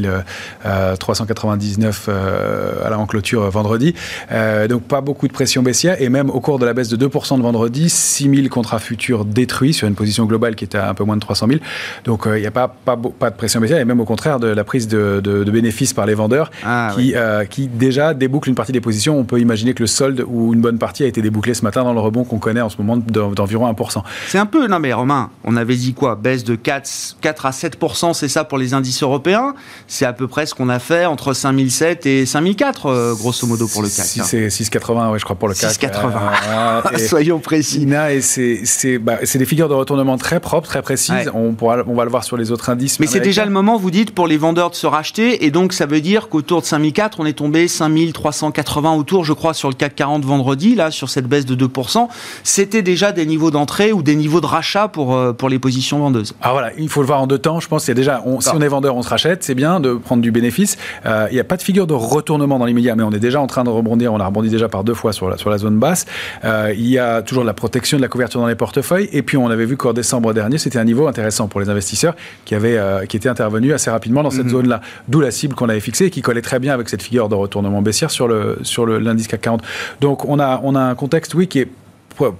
399 1.00 2.06
euh, 2.08 2.86
à 2.86 2.90
la 2.90 3.00
en 3.00 3.06
clôture 3.06 3.50
vendredi. 3.50 3.96
Euh, 4.32 4.68
donc 4.68 4.84
pas 4.84 5.02
beaucoup 5.02 5.28
de 5.28 5.34
pression 5.34 5.64
baissière, 5.64 6.02
et 6.02 6.10
même 6.10 6.30
au 6.30 6.40
cours 6.40 6.60
de 6.60 6.66
la 6.66 6.74
baisse 6.74 6.90
de 6.90 7.08
2% 7.08 7.38
de 7.38 7.42
vendredi, 7.42 7.90
6 7.90 8.36
000 8.36 8.48
contrats 8.50 8.80
futurs 8.80 9.26
détruits 9.26 9.74
sur 9.74 9.88
une 9.88 9.96
position 9.96 10.26
globale 10.26 10.56
qui 10.56 10.66
était 10.66 10.78
à 10.78 10.90
un 10.90 10.94
peu 10.94 11.04
moins 11.04 11.16
de 11.16 11.22
300 11.22 11.48
000. 11.48 11.60
Donc 12.06 12.24
il 12.26 12.42
n'y 12.42 12.48
a 12.48 12.52
pas, 12.52 12.68
pas, 12.68 12.98
pas, 12.98 13.30
de 13.30 13.36
pression 13.36 13.60
baissière, 13.60 13.80
et 13.80 13.86
même 13.86 14.00
au 14.00 14.06
contraire 14.06 14.40
de 14.40 14.48
la 14.48 14.64
prise 14.64 14.88
de, 14.88 15.22
de, 15.24 15.50
bénéfices 15.50 15.94
par 15.94 16.06
les 16.06 16.14
vendeurs 16.14 16.52
ah, 16.64 16.92
qui, 16.94 17.16
qui 17.50 17.68
déjà 17.68 18.14
débouclent 18.14 18.50
une 18.50 18.56
partie 18.56 18.72
des 18.72 18.82
positions. 18.82 19.18
On 19.18 19.24
peut 19.24 19.40
imaginer 19.40 19.74
que 19.74 19.82
le 19.82 19.88
solde 19.88 20.24
ou 20.28 20.54
une 20.54 20.62
bonne 20.62 20.78
partie 20.78 21.04
a 21.04 21.08
été 21.08 21.22
débouclé 21.22 21.54
ce 21.54 21.64
matin 21.64 21.84
dans 21.84 21.94
le 21.94 22.00
rebond 22.00 22.24
qu'on 22.24 22.38
connaît 22.38 22.62
en 22.62 22.70
ce 22.70 22.78
moment 22.78 22.98
d'environ 22.98 23.72
1%. 23.72 24.04
C'est 24.28 24.38
un 24.38 24.46
peu 24.46 24.59
non 24.68 24.80
mais 24.80 24.94
Romain, 24.94 25.30
on 25.44 25.56
avait 25.56 25.76
dit 25.76 25.94
quoi? 25.94 26.16
Baisse 26.16 26.44
de 26.44 26.56
4, 26.56 27.18
4 27.22 27.46
à 27.46 27.52
7%, 27.52 28.14
c'est 28.14 28.28
ça 28.28 28.44
pour 28.44 28.58
les 28.58 28.74
indices 28.74 29.04
européens? 29.04 29.54
C'est 29.88 30.06
à 30.06 30.14
peu 30.14 30.28
près 30.28 30.46
ce 30.46 30.54
qu'on 30.54 30.70
a 30.70 30.80
fait 30.80 31.06
entre 31.06 31.34
5007 31.34 32.06
et 32.06 32.26
5004, 32.26 32.86
euh, 32.86 33.16
grosso 33.16 33.48
modo, 33.48 33.68
pour 33.68 33.82
le 33.82 33.90
CAC. 33.90 34.20
Hein. 34.20 34.24
C'est 34.26 34.48
6,80, 34.48 35.12
oui, 35.12 35.20
je 35.20 35.24
crois, 35.24 35.36
pour 35.36 35.48
le 35.48 35.54
CAC. 35.54 35.82
6,80, 35.82 36.12
euh, 36.50 36.98
soyons 37.08 37.40
précis. 37.40 37.88
et 38.10 38.22
c'est 38.22 38.98
bah, 38.98 39.18
des 39.22 39.46
figures 39.46 39.70
de 39.70 39.74
retournement 39.74 40.18
très 40.18 40.40
propres, 40.40 40.68
très 40.68 40.82
précises. 40.82 41.30
On, 41.34 41.54
pourra, 41.54 41.78
on 41.88 41.96
va 41.96 42.04
le 42.04 42.12
voir 42.12 42.24
sur 42.24 42.38
les 42.38 42.52
autres 42.52 42.70
indices. 42.70 43.00
Mais 43.00 43.08
c'est 43.08 43.20
déjà 43.20 43.46
le 43.46 43.52
moment, 43.52 43.78
vous 43.78 43.92
dites, 43.92 44.12
pour 44.12 44.28
les 44.28 44.38
vendeurs 44.38 44.70
de 44.70 44.76
se 44.76 44.88
racheter, 44.88 45.46
et 45.46 45.52
donc 45.52 45.74
ça 45.74 45.86
veut 45.86 46.02
dire 46.02 46.30
qu'autour 46.30 46.62
de 46.62 46.66
5004, 46.66 47.20
on 47.20 47.26
est 47.26 47.34
tombé 47.34 47.68
5380 47.68 48.94
autour, 48.96 49.26
je 49.26 49.34
crois, 49.34 49.54
sur 49.54 49.70
le 49.70 49.76
CAC 49.76 49.96
40 49.96 50.26
vendredi, 50.26 50.76
là, 50.76 50.92
sur 50.92 51.10
cette 51.10 51.28
baisse 51.28 51.46
de 51.46 51.56
2%. 51.56 52.08
C'était 52.44 52.82
déjà 52.82 53.12
des 53.12 53.26
niveaux 53.26 53.52
d'entrée 53.52 53.92
ou 53.92 54.02
des 54.02 54.16
niveaux 54.16 54.42
de 54.42 54.46
rachat 54.50 54.88
pour, 54.88 55.16
euh, 55.16 55.34
pour 55.34 55.50
les 55.50 55.60
positions 55.60 56.00
vendeuses 56.00 56.34
Ah 56.42 56.52
voilà, 56.52 56.72
il 56.78 56.90
faut 56.90 57.02
le 57.02 57.08
voir 57.08 57.22
en 57.22 57.28
deux 57.28 57.38
temps. 57.38 57.60
Je 57.60 57.68
pense 57.68 57.86
qu'il 57.86 57.92
y 57.92 57.92
a 57.92 57.96
déjà, 57.96 58.24
si 58.40 58.50
on 58.54 58.62
est 58.62 58.68
vendeur, 58.68 58.96
on 58.96 59.02
se 59.02 59.10
rachète, 59.10 59.44
c'est 59.44 59.56
bien 59.56 59.80
de 59.80 59.94
prendre 59.94 60.22
du 60.22 60.32
bénéfice. 60.32 60.78
Euh, 61.06 61.28
il 61.32 61.36
n'y 61.36 61.40
a 61.40 61.44
pas 61.44 61.58
de 61.58 61.62
figure 61.62 61.88
de 61.88 61.94
retournement 61.94 62.60
dans 62.60 62.66
l'immédiat, 62.66 62.96
mais 62.96 63.04
on 63.04 63.12
est 63.12 63.20
déjà 63.20 63.40
en 63.40 63.48
train 63.48 63.64
de 63.64 63.70
rebondir. 63.70 64.14
On 64.14 64.20
a 64.20 64.26
rebondi 64.26 64.50
déjà 64.50 64.68
par 64.68 64.84
deux 64.84 64.94
fois 64.94 65.14
sur 65.14 65.30
la, 65.30 65.38
sur 65.38 65.50
la 65.50 65.58
zone 65.58 65.80
basse. 65.80 66.06
Euh, 66.44 66.74
il 66.76 66.88
y 66.88 67.00
a 67.00 67.22
toujours 67.22 67.44
de 67.44 67.48
la 67.48 67.54
protection 67.54 67.98
de 67.98 68.02
la 68.02 68.08
couverture 68.08 68.42
dans 68.42 68.48
les 68.48 68.56
portefeuilles. 68.56 69.10
Et 69.14 69.22
puis 69.22 69.38
on 69.38 69.50
avait 69.50 69.66
vu 69.66 69.78
qu'en 69.78 69.94
décembre 69.94 70.34
dernier, 70.34 70.58
c'était 70.58 70.80
un 70.80 70.86
niveau 70.86 71.08
intéressant 71.08 71.48
pour 71.48 71.60
les 71.60 71.70
investisseurs 71.70 72.16
qui, 72.46 72.56
avaient, 72.56 72.80
qui 73.08 73.18
étaient 73.18 73.30
intervenus 73.30 73.74
assez 73.74 73.90
rapidement 73.90 74.24
dans 74.24 74.32
cette 74.32 74.46
mhm. 74.46 74.52
zone-là. 74.52 74.82
D'où 75.08 75.22
la 75.22 75.32
cible 75.32 75.56
qu'on 75.56 75.70
avait 75.70 75.80
fixée 75.80 76.06
et 76.06 76.10
qui 76.10 76.22
collait 76.22 76.42
très 76.42 76.60
bien 76.60 76.74
avec 76.74 76.90
cette 76.90 77.04
figure 77.04 77.30
de 77.30 77.36
retournement 77.36 77.82
baissière 77.82 78.12
sur 78.12 78.28
l'indice 78.28 78.58
le, 78.60 78.64
sur 78.66 78.86
le, 78.86 79.16
CAC 79.28 79.42
40. 79.42 79.62
Donc 80.02 80.26
on 80.26 80.40
a, 80.40 80.60
on 80.64 80.76
a 80.76 80.82
un 80.82 80.96
contexte, 80.96 81.34
oui, 81.34 81.48
qui 81.48 81.60
est 81.60 81.68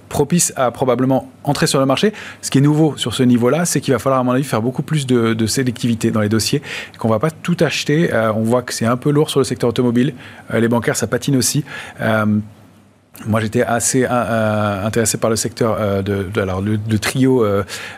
propice 0.08 0.52
à 0.56 0.70
probablement 0.70 1.30
entrer 1.44 1.66
sur 1.66 1.80
le 1.80 1.86
marché. 1.86 2.12
Ce 2.42 2.50
qui 2.50 2.58
est 2.58 2.60
nouveau 2.60 2.96
sur 2.96 3.14
ce 3.14 3.22
niveau-là, 3.22 3.64
c'est 3.64 3.80
qu'il 3.80 3.92
va 3.92 3.98
falloir, 3.98 4.20
à 4.20 4.24
mon 4.24 4.32
avis, 4.32 4.44
faire 4.44 4.62
beaucoup 4.62 4.82
plus 4.82 5.06
de, 5.06 5.46
sélectivité 5.46 6.10
dans 6.10 6.20
les 6.20 6.28
dossiers, 6.28 6.62
qu'on 6.98 7.08
ne 7.08 7.14
va 7.14 7.18
pas 7.18 7.30
tout 7.30 7.56
acheter. 7.60 8.12
Euh, 8.12 8.32
on 8.32 8.42
voit 8.42 8.62
que 8.62 8.72
c'est 8.72 8.86
un 8.86 8.96
peu 8.96 9.10
lourd 9.10 9.30
sur 9.30 9.40
le 9.40 9.44
secteur 9.44 9.70
automobile. 9.70 10.14
Euh, 10.52 10.60
les 10.60 10.68
bancaires, 10.68 10.96
ça 10.96 11.06
patine 11.06 11.36
aussi. 11.36 11.64
Euh, 12.00 12.26
moi, 13.26 13.40
j'étais 13.40 13.62
assez 13.62 14.06
intéressé 14.06 15.18
par 15.18 15.28
le 15.28 15.36
secteur 15.36 16.02
de, 16.02 16.26
alors, 16.40 16.62
le, 16.62 16.78
trio 16.98 17.44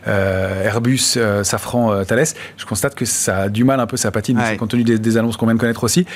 Airbus, 0.05 1.17
Safran, 1.45 2.05
Thales. 2.05 2.27
Je 2.57 2.67
constate 2.67 2.97
que 2.97 3.05
ça 3.05 3.43
a 3.43 3.49
du 3.49 3.63
mal 3.63 3.79
un 3.79 3.87
peu, 3.87 3.97
ça 3.97 4.11
patine, 4.11 4.41
compte 4.59 4.71
tenu 4.71 4.83
des, 4.83 5.17
annonces 5.17 5.37
qu'on 5.37 5.47
vient 5.47 5.55
de 5.55 5.61
connaître 5.61 5.85
aussi. 5.85 6.07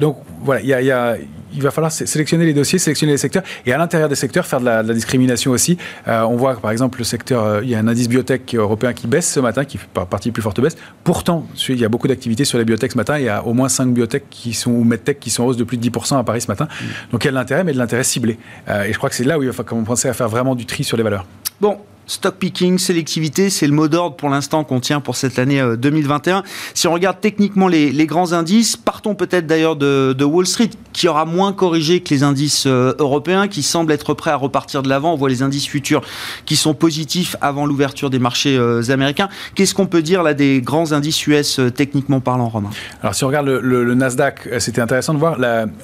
donc, 0.00 0.16
voilà, 0.40 0.60
il 0.60 0.66
y 0.66 0.90
a 0.90 1.16
il 1.54 1.62
va 1.62 1.70
falloir 1.70 1.92
sélectionner 1.92 2.44
les 2.44 2.54
dossiers, 2.54 2.78
sélectionner 2.78 3.12
les 3.12 3.18
secteurs, 3.18 3.42
et 3.66 3.72
à 3.72 3.78
l'intérieur 3.78 4.08
des 4.08 4.14
secteurs, 4.14 4.46
faire 4.46 4.60
de 4.60 4.64
la, 4.64 4.82
discrimination 4.82 5.50
aussi. 5.50 5.78
Euh, 6.08 6.22
on 6.22 6.36
voit 6.36 6.56
par 6.56 6.70
exemple, 6.70 6.98
le 6.98 7.04
secteur, 7.04 7.44
euh, 7.44 7.60
il 7.62 7.70
y 7.70 7.74
a 7.74 7.78
un 7.78 7.88
indice 7.88 8.08
biotech 8.08 8.54
européen 8.54 8.92
qui 8.92 9.06
baisse 9.06 9.30
ce 9.30 9.40
matin, 9.40 9.64
qui 9.64 9.78
fait 9.78 9.88
partie 10.08 10.30
plus 10.30 10.42
forte 10.42 10.60
baisse. 10.60 10.76
Pourtant, 11.04 11.46
il 11.68 11.78
y 11.78 11.84
a 11.84 11.88
beaucoup 11.88 12.08
d'activités 12.08 12.44
sur 12.44 12.58
les 12.58 12.64
biotech 12.64 12.92
ce 12.92 12.96
matin. 12.96 13.18
Il 13.18 13.24
y 13.24 13.28
a 13.28 13.44
au 13.44 13.52
moins 13.52 13.68
5 13.68 13.92
biotech 13.92 14.24
qui 14.30 14.52
sont, 14.52 14.70
ou 14.70 14.84
medtech 14.84 15.20
qui 15.20 15.30
sont 15.30 15.44
en 15.44 15.46
hausse 15.46 15.56
de 15.56 15.64
plus 15.64 15.76
de 15.76 15.88
10% 15.88 16.18
à 16.18 16.24
Paris 16.24 16.42
ce 16.42 16.48
matin. 16.48 16.64
Mm. 16.64 16.84
Donc 17.12 17.24
il 17.24 17.26
y 17.26 17.28
a 17.28 17.32
de 17.32 17.36
l'intérêt, 17.36 17.64
mais 17.64 17.72
de 17.72 17.78
l'intérêt 17.78 18.04
ciblé. 18.04 18.38
Euh, 18.68 18.84
et 18.84 18.92
je 18.92 18.98
crois 18.98 19.10
que 19.10 19.16
c'est 19.16 19.24
là 19.24 19.38
où 19.38 19.42
il 19.42 19.46
va 19.46 19.52
falloir 19.52 19.68
commencer 19.68 20.08
à 20.08 20.14
faire 20.14 20.28
vraiment 20.28 20.54
du 20.54 20.66
tri 20.66 20.84
sur 20.84 20.96
les 20.96 21.02
valeurs. 21.02 21.26
Bon, 21.60 21.78
Stock 22.06 22.34
picking, 22.34 22.78
sélectivité, 22.78 23.48
c'est 23.48 23.66
le 23.66 23.72
mot 23.72 23.86
d'ordre 23.86 24.16
pour 24.16 24.28
l'instant 24.28 24.64
qu'on 24.64 24.80
tient 24.80 25.00
pour 25.00 25.16
cette 25.16 25.38
année 25.38 25.62
2021. 25.78 26.38
Euh, 26.38 26.42
si 26.74 26.88
on 26.88 26.92
regarde 26.92 27.18
techniquement 27.20 27.68
les, 27.68 28.06
grands 28.06 28.32
indices, 28.32 28.76
partons 28.76 29.14
peut-être 29.14 29.46
d'ailleurs 29.46 29.76
de, 29.76 30.24
Wall 30.24 30.46
Street, 30.46 30.70
qui 30.92 31.08
aura 31.08 31.24
moins 31.24 31.52
corrigé 31.52 32.00
que 32.00 32.10
les 32.10 32.22
indices 32.22 32.64
euh, 32.66 32.94
européens, 32.98 33.48
qui 33.48 33.62
semblent 33.62 33.92
être 33.92 34.14
prêts 34.14 34.30
à 34.30 34.36
repartir 34.36 34.82
de 34.82 34.88
l'avant. 34.88 35.14
On 35.14 35.16
voit 35.16 35.28
les 35.28 35.42
indices 35.42 35.66
futurs 35.66 36.02
qui 36.44 36.56
sont 36.56 36.74
positifs 36.74 37.36
avant 37.40 37.66
l'ouverture 37.66 38.10
des 38.10 38.18
marchés 38.18 38.56
euh, 38.56 38.82
américains. 38.90 39.28
Qu'est-ce 39.54 39.74
qu'on 39.74 39.86
peut 39.86 40.02
dire 40.02 40.22
là 40.22 40.34
des 40.34 40.60
grands 40.60 40.92
indices 40.92 41.26
US 41.26 41.60
techniquement 41.74 42.20
parlant, 42.20 42.48
Romain? 42.48 42.70
Alors 43.00 43.14
si 43.14 43.24
on 43.24 43.28
regarde 43.28 43.46
le, 43.46 43.94
Nasdaq, 43.94 44.48
c'était 44.58 44.80
intéressant 44.80 45.14
de 45.14 45.18
voir 45.18 45.36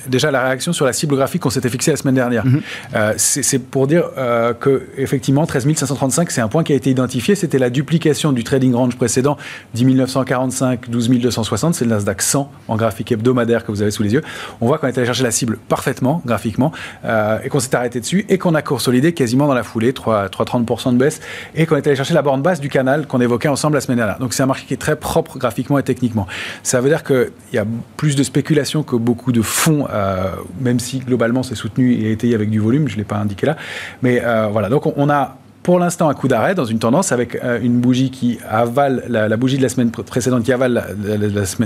déjà 0.08 0.30
la 0.30 0.42
réaction 0.42 0.72
sur 0.72 0.84
la 0.84 0.92
cible 0.92 1.14
graphique 1.14 1.42
qu'on 1.42 1.50
s'était 1.50 1.68
fixée 1.68 1.90
la 1.90 1.96
semaine 1.96 2.14
dernière. 2.14 2.44
Mhm. 2.44 2.62
c'est 3.16 3.58
pour 3.58 3.86
dire 3.86 4.10
que 4.60 4.88
effectivement 4.96 5.46
13 5.46 5.66
530 6.18 6.28
c'est 6.30 6.40
un 6.40 6.48
point 6.48 6.64
qui 6.64 6.72
a 6.72 6.76
été 6.76 6.90
identifié. 6.90 7.34
C'était 7.34 7.58
la 7.58 7.70
duplication 7.70 8.32
du 8.32 8.44
trading 8.44 8.74
range 8.74 8.96
précédent, 8.96 9.36
10 9.74 9.84
945, 9.84 10.90
12 10.90 11.10
260. 11.10 11.74
C'est 11.74 11.84
le 11.84 11.90
Nasdaq 11.90 12.22
100 12.22 12.50
en 12.68 12.76
graphique 12.76 13.12
hebdomadaire 13.12 13.64
que 13.64 13.70
vous 13.70 13.82
avez 13.82 13.90
sous 13.90 14.02
les 14.02 14.14
yeux. 14.14 14.22
On 14.60 14.66
voit 14.66 14.78
qu'on 14.78 14.88
est 14.88 14.96
allé 14.96 15.06
chercher 15.06 15.22
la 15.22 15.30
cible 15.30 15.58
parfaitement, 15.68 16.22
graphiquement, 16.26 16.72
euh, 17.04 17.38
et 17.44 17.48
qu'on 17.48 17.60
s'est 17.60 17.74
arrêté 17.74 18.00
dessus, 18.00 18.26
et 18.28 18.38
qu'on 18.38 18.54
a 18.54 18.62
consolidé 18.62 19.12
quasiment 19.12 19.46
dans 19.46 19.54
la 19.54 19.62
foulée, 19.62 19.92
3-30% 19.92 20.92
de 20.92 20.98
baisse, 20.98 21.20
et 21.54 21.66
qu'on 21.66 21.76
est 21.76 21.86
allé 21.86 21.96
chercher 21.96 22.14
la 22.14 22.22
borne 22.22 22.42
basse 22.42 22.60
du 22.60 22.68
canal 22.68 23.06
qu'on 23.06 23.20
évoquait 23.20 23.48
ensemble 23.48 23.74
la 23.74 23.80
semaine 23.80 23.98
dernière. 23.98 24.18
Donc 24.18 24.34
c'est 24.34 24.42
un 24.42 24.46
marché 24.46 24.64
qui 24.66 24.74
est 24.74 24.78
très 24.78 24.96
propre 24.96 25.38
graphiquement 25.38 25.78
et 25.78 25.82
techniquement. 25.82 26.26
Ça 26.62 26.80
veut 26.80 26.88
dire 26.88 27.04
qu'il 27.04 27.30
y 27.52 27.58
a 27.58 27.66
plus 27.96 28.16
de 28.16 28.22
spéculation 28.22 28.82
que 28.82 28.96
beaucoup 28.96 29.32
de 29.32 29.42
fonds, 29.42 29.86
euh, 29.90 30.30
même 30.60 30.80
si 30.80 30.98
globalement 30.98 31.42
c'est 31.42 31.54
soutenu 31.54 31.92
et 31.92 32.12
étayé 32.12 32.34
avec 32.34 32.50
du 32.50 32.58
volume, 32.58 32.88
je 32.88 32.94
ne 32.94 32.98
l'ai 32.98 33.04
pas 33.04 33.16
indiqué 33.16 33.46
là. 33.46 33.56
Mais 34.02 34.20
euh, 34.24 34.48
voilà, 34.50 34.68
donc 34.68 34.86
on 34.96 35.10
a 35.10 35.36
pour 35.62 35.78
l'instant 35.78 36.08
un 36.08 36.14
coup 36.14 36.28
d'arrêt 36.28 36.54
dans 36.54 36.64
une 36.64 36.78
tendance 36.78 37.12
avec 37.12 37.36
euh, 37.36 37.58
une 37.60 37.80
bougie 37.80 38.10
qui 38.10 38.38
avale 38.48 39.04
la, 39.08 39.36
bougie 39.36 39.58
de 39.58 39.62
la 39.62 39.68
semaine 39.68 39.90
précédente 39.90 40.44
qui 40.44 40.52
avale 40.52 40.82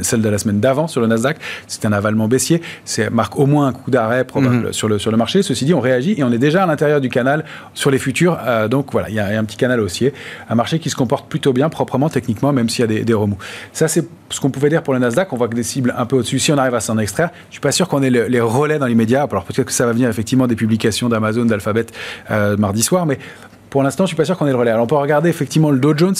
celle 0.02 0.22
de 0.22 0.28
la 0.28 0.38
semaine 0.38 0.60
d'avant 0.60 0.88
sur 0.88 1.00
le 1.00 1.06
Nasdaq. 1.06 1.38
C'est 1.66 1.84
un 1.84 1.92
avalement 1.92 2.28
baissier. 2.28 2.62
C'est 2.84 3.10
marque 3.10 3.38
au 3.38 3.46
moins 3.46 3.68
un 3.68 3.72
coup 3.72 3.90
d'arrêt 3.90 4.24
probable 4.24 4.66
mhm. 4.66 4.72
sur, 4.72 4.88
le, 4.88 4.98
sur 4.98 5.10
le 5.10 5.16
marché. 5.16 5.42
Ceci 5.42 5.64
dit, 5.64 5.74
on 5.74 5.80
réagit 5.80 6.14
et 6.18 6.24
on 6.24 6.32
est 6.32 6.38
déjà 6.38 6.64
à 6.64 6.66
l'intérieur 6.66 7.00
du 7.00 7.08
canal 7.08 7.44
sur 7.74 7.90
les 7.90 7.98
futurs. 7.98 8.38
Euh, 8.44 8.68
donc 8.68 8.92
voilà, 8.92 9.08
il 9.08 9.14
y, 9.14 9.20
a 9.20 9.38
un 9.38 9.44
petit 9.44 9.56
canal 9.56 9.80
haussier. 9.80 10.12
Un 10.48 10.54
marché 10.54 10.78
qui 10.78 10.90
se 10.90 10.96
comporte 10.96 11.28
plutôt 11.28 11.52
bien, 11.52 11.68
proprement, 11.68 12.08
techniquement, 12.08 12.52
même 12.52 12.68
s'il 12.68 12.90
y 12.90 12.98
a 12.98 13.04
des, 13.04 13.14
remous. 13.14 13.38
Ça, 13.72 13.88
c'est 13.88 14.08
ce 14.30 14.40
qu'on 14.40 14.50
pouvait 14.50 14.70
dire 14.70 14.82
pour 14.82 14.94
le 14.94 15.00
Nasdaq. 15.00 15.32
On 15.32 15.36
voit 15.36 15.48
que 15.48 15.54
des 15.54 15.62
cibles 15.62 15.94
un 15.96 16.06
peu 16.06 16.16
au-dessus, 16.16 16.38
si 16.38 16.52
on 16.52 16.58
arrive 16.58 16.74
à 16.74 16.80
s'en 16.80 16.98
extraire, 16.98 17.30
je 17.48 17.54
suis 17.54 17.60
pas 17.60 17.72
sûr 17.72 17.88
qu'on 17.88 18.02
ait 18.02 18.10
les 18.10 18.40
relais 18.40 18.78
dans 18.78 18.86
l'immédiat. 18.86 19.26
Alors 19.30 19.44
peut-être 19.44 19.66
que 19.66 19.72
ça 19.72 19.86
va 19.86 19.92
venir 19.92 20.08
effectivement 20.08 20.46
des 20.46 20.56
publications 20.56 21.08
d'Amazon, 21.08 21.44
d'Alphabet 21.44 21.86
euh, 22.30 22.56
mardi 22.56 22.82
soir, 22.82 23.06
mais 23.06 23.18
pour 23.72 23.82
l'instant, 23.82 24.04
je 24.04 24.08
suis 24.08 24.16
pas 24.16 24.26
sûr 24.26 24.36
qu'on 24.36 24.46
ait 24.46 24.50
le 24.50 24.56
relais. 24.58 24.70
Alors, 24.70 24.84
on 24.84 24.86
peut 24.86 24.96
regarder 24.96 25.30
effectivement 25.30 25.70
le 25.70 25.78
Dow 25.78 25.96
Jones. 25.96 26.14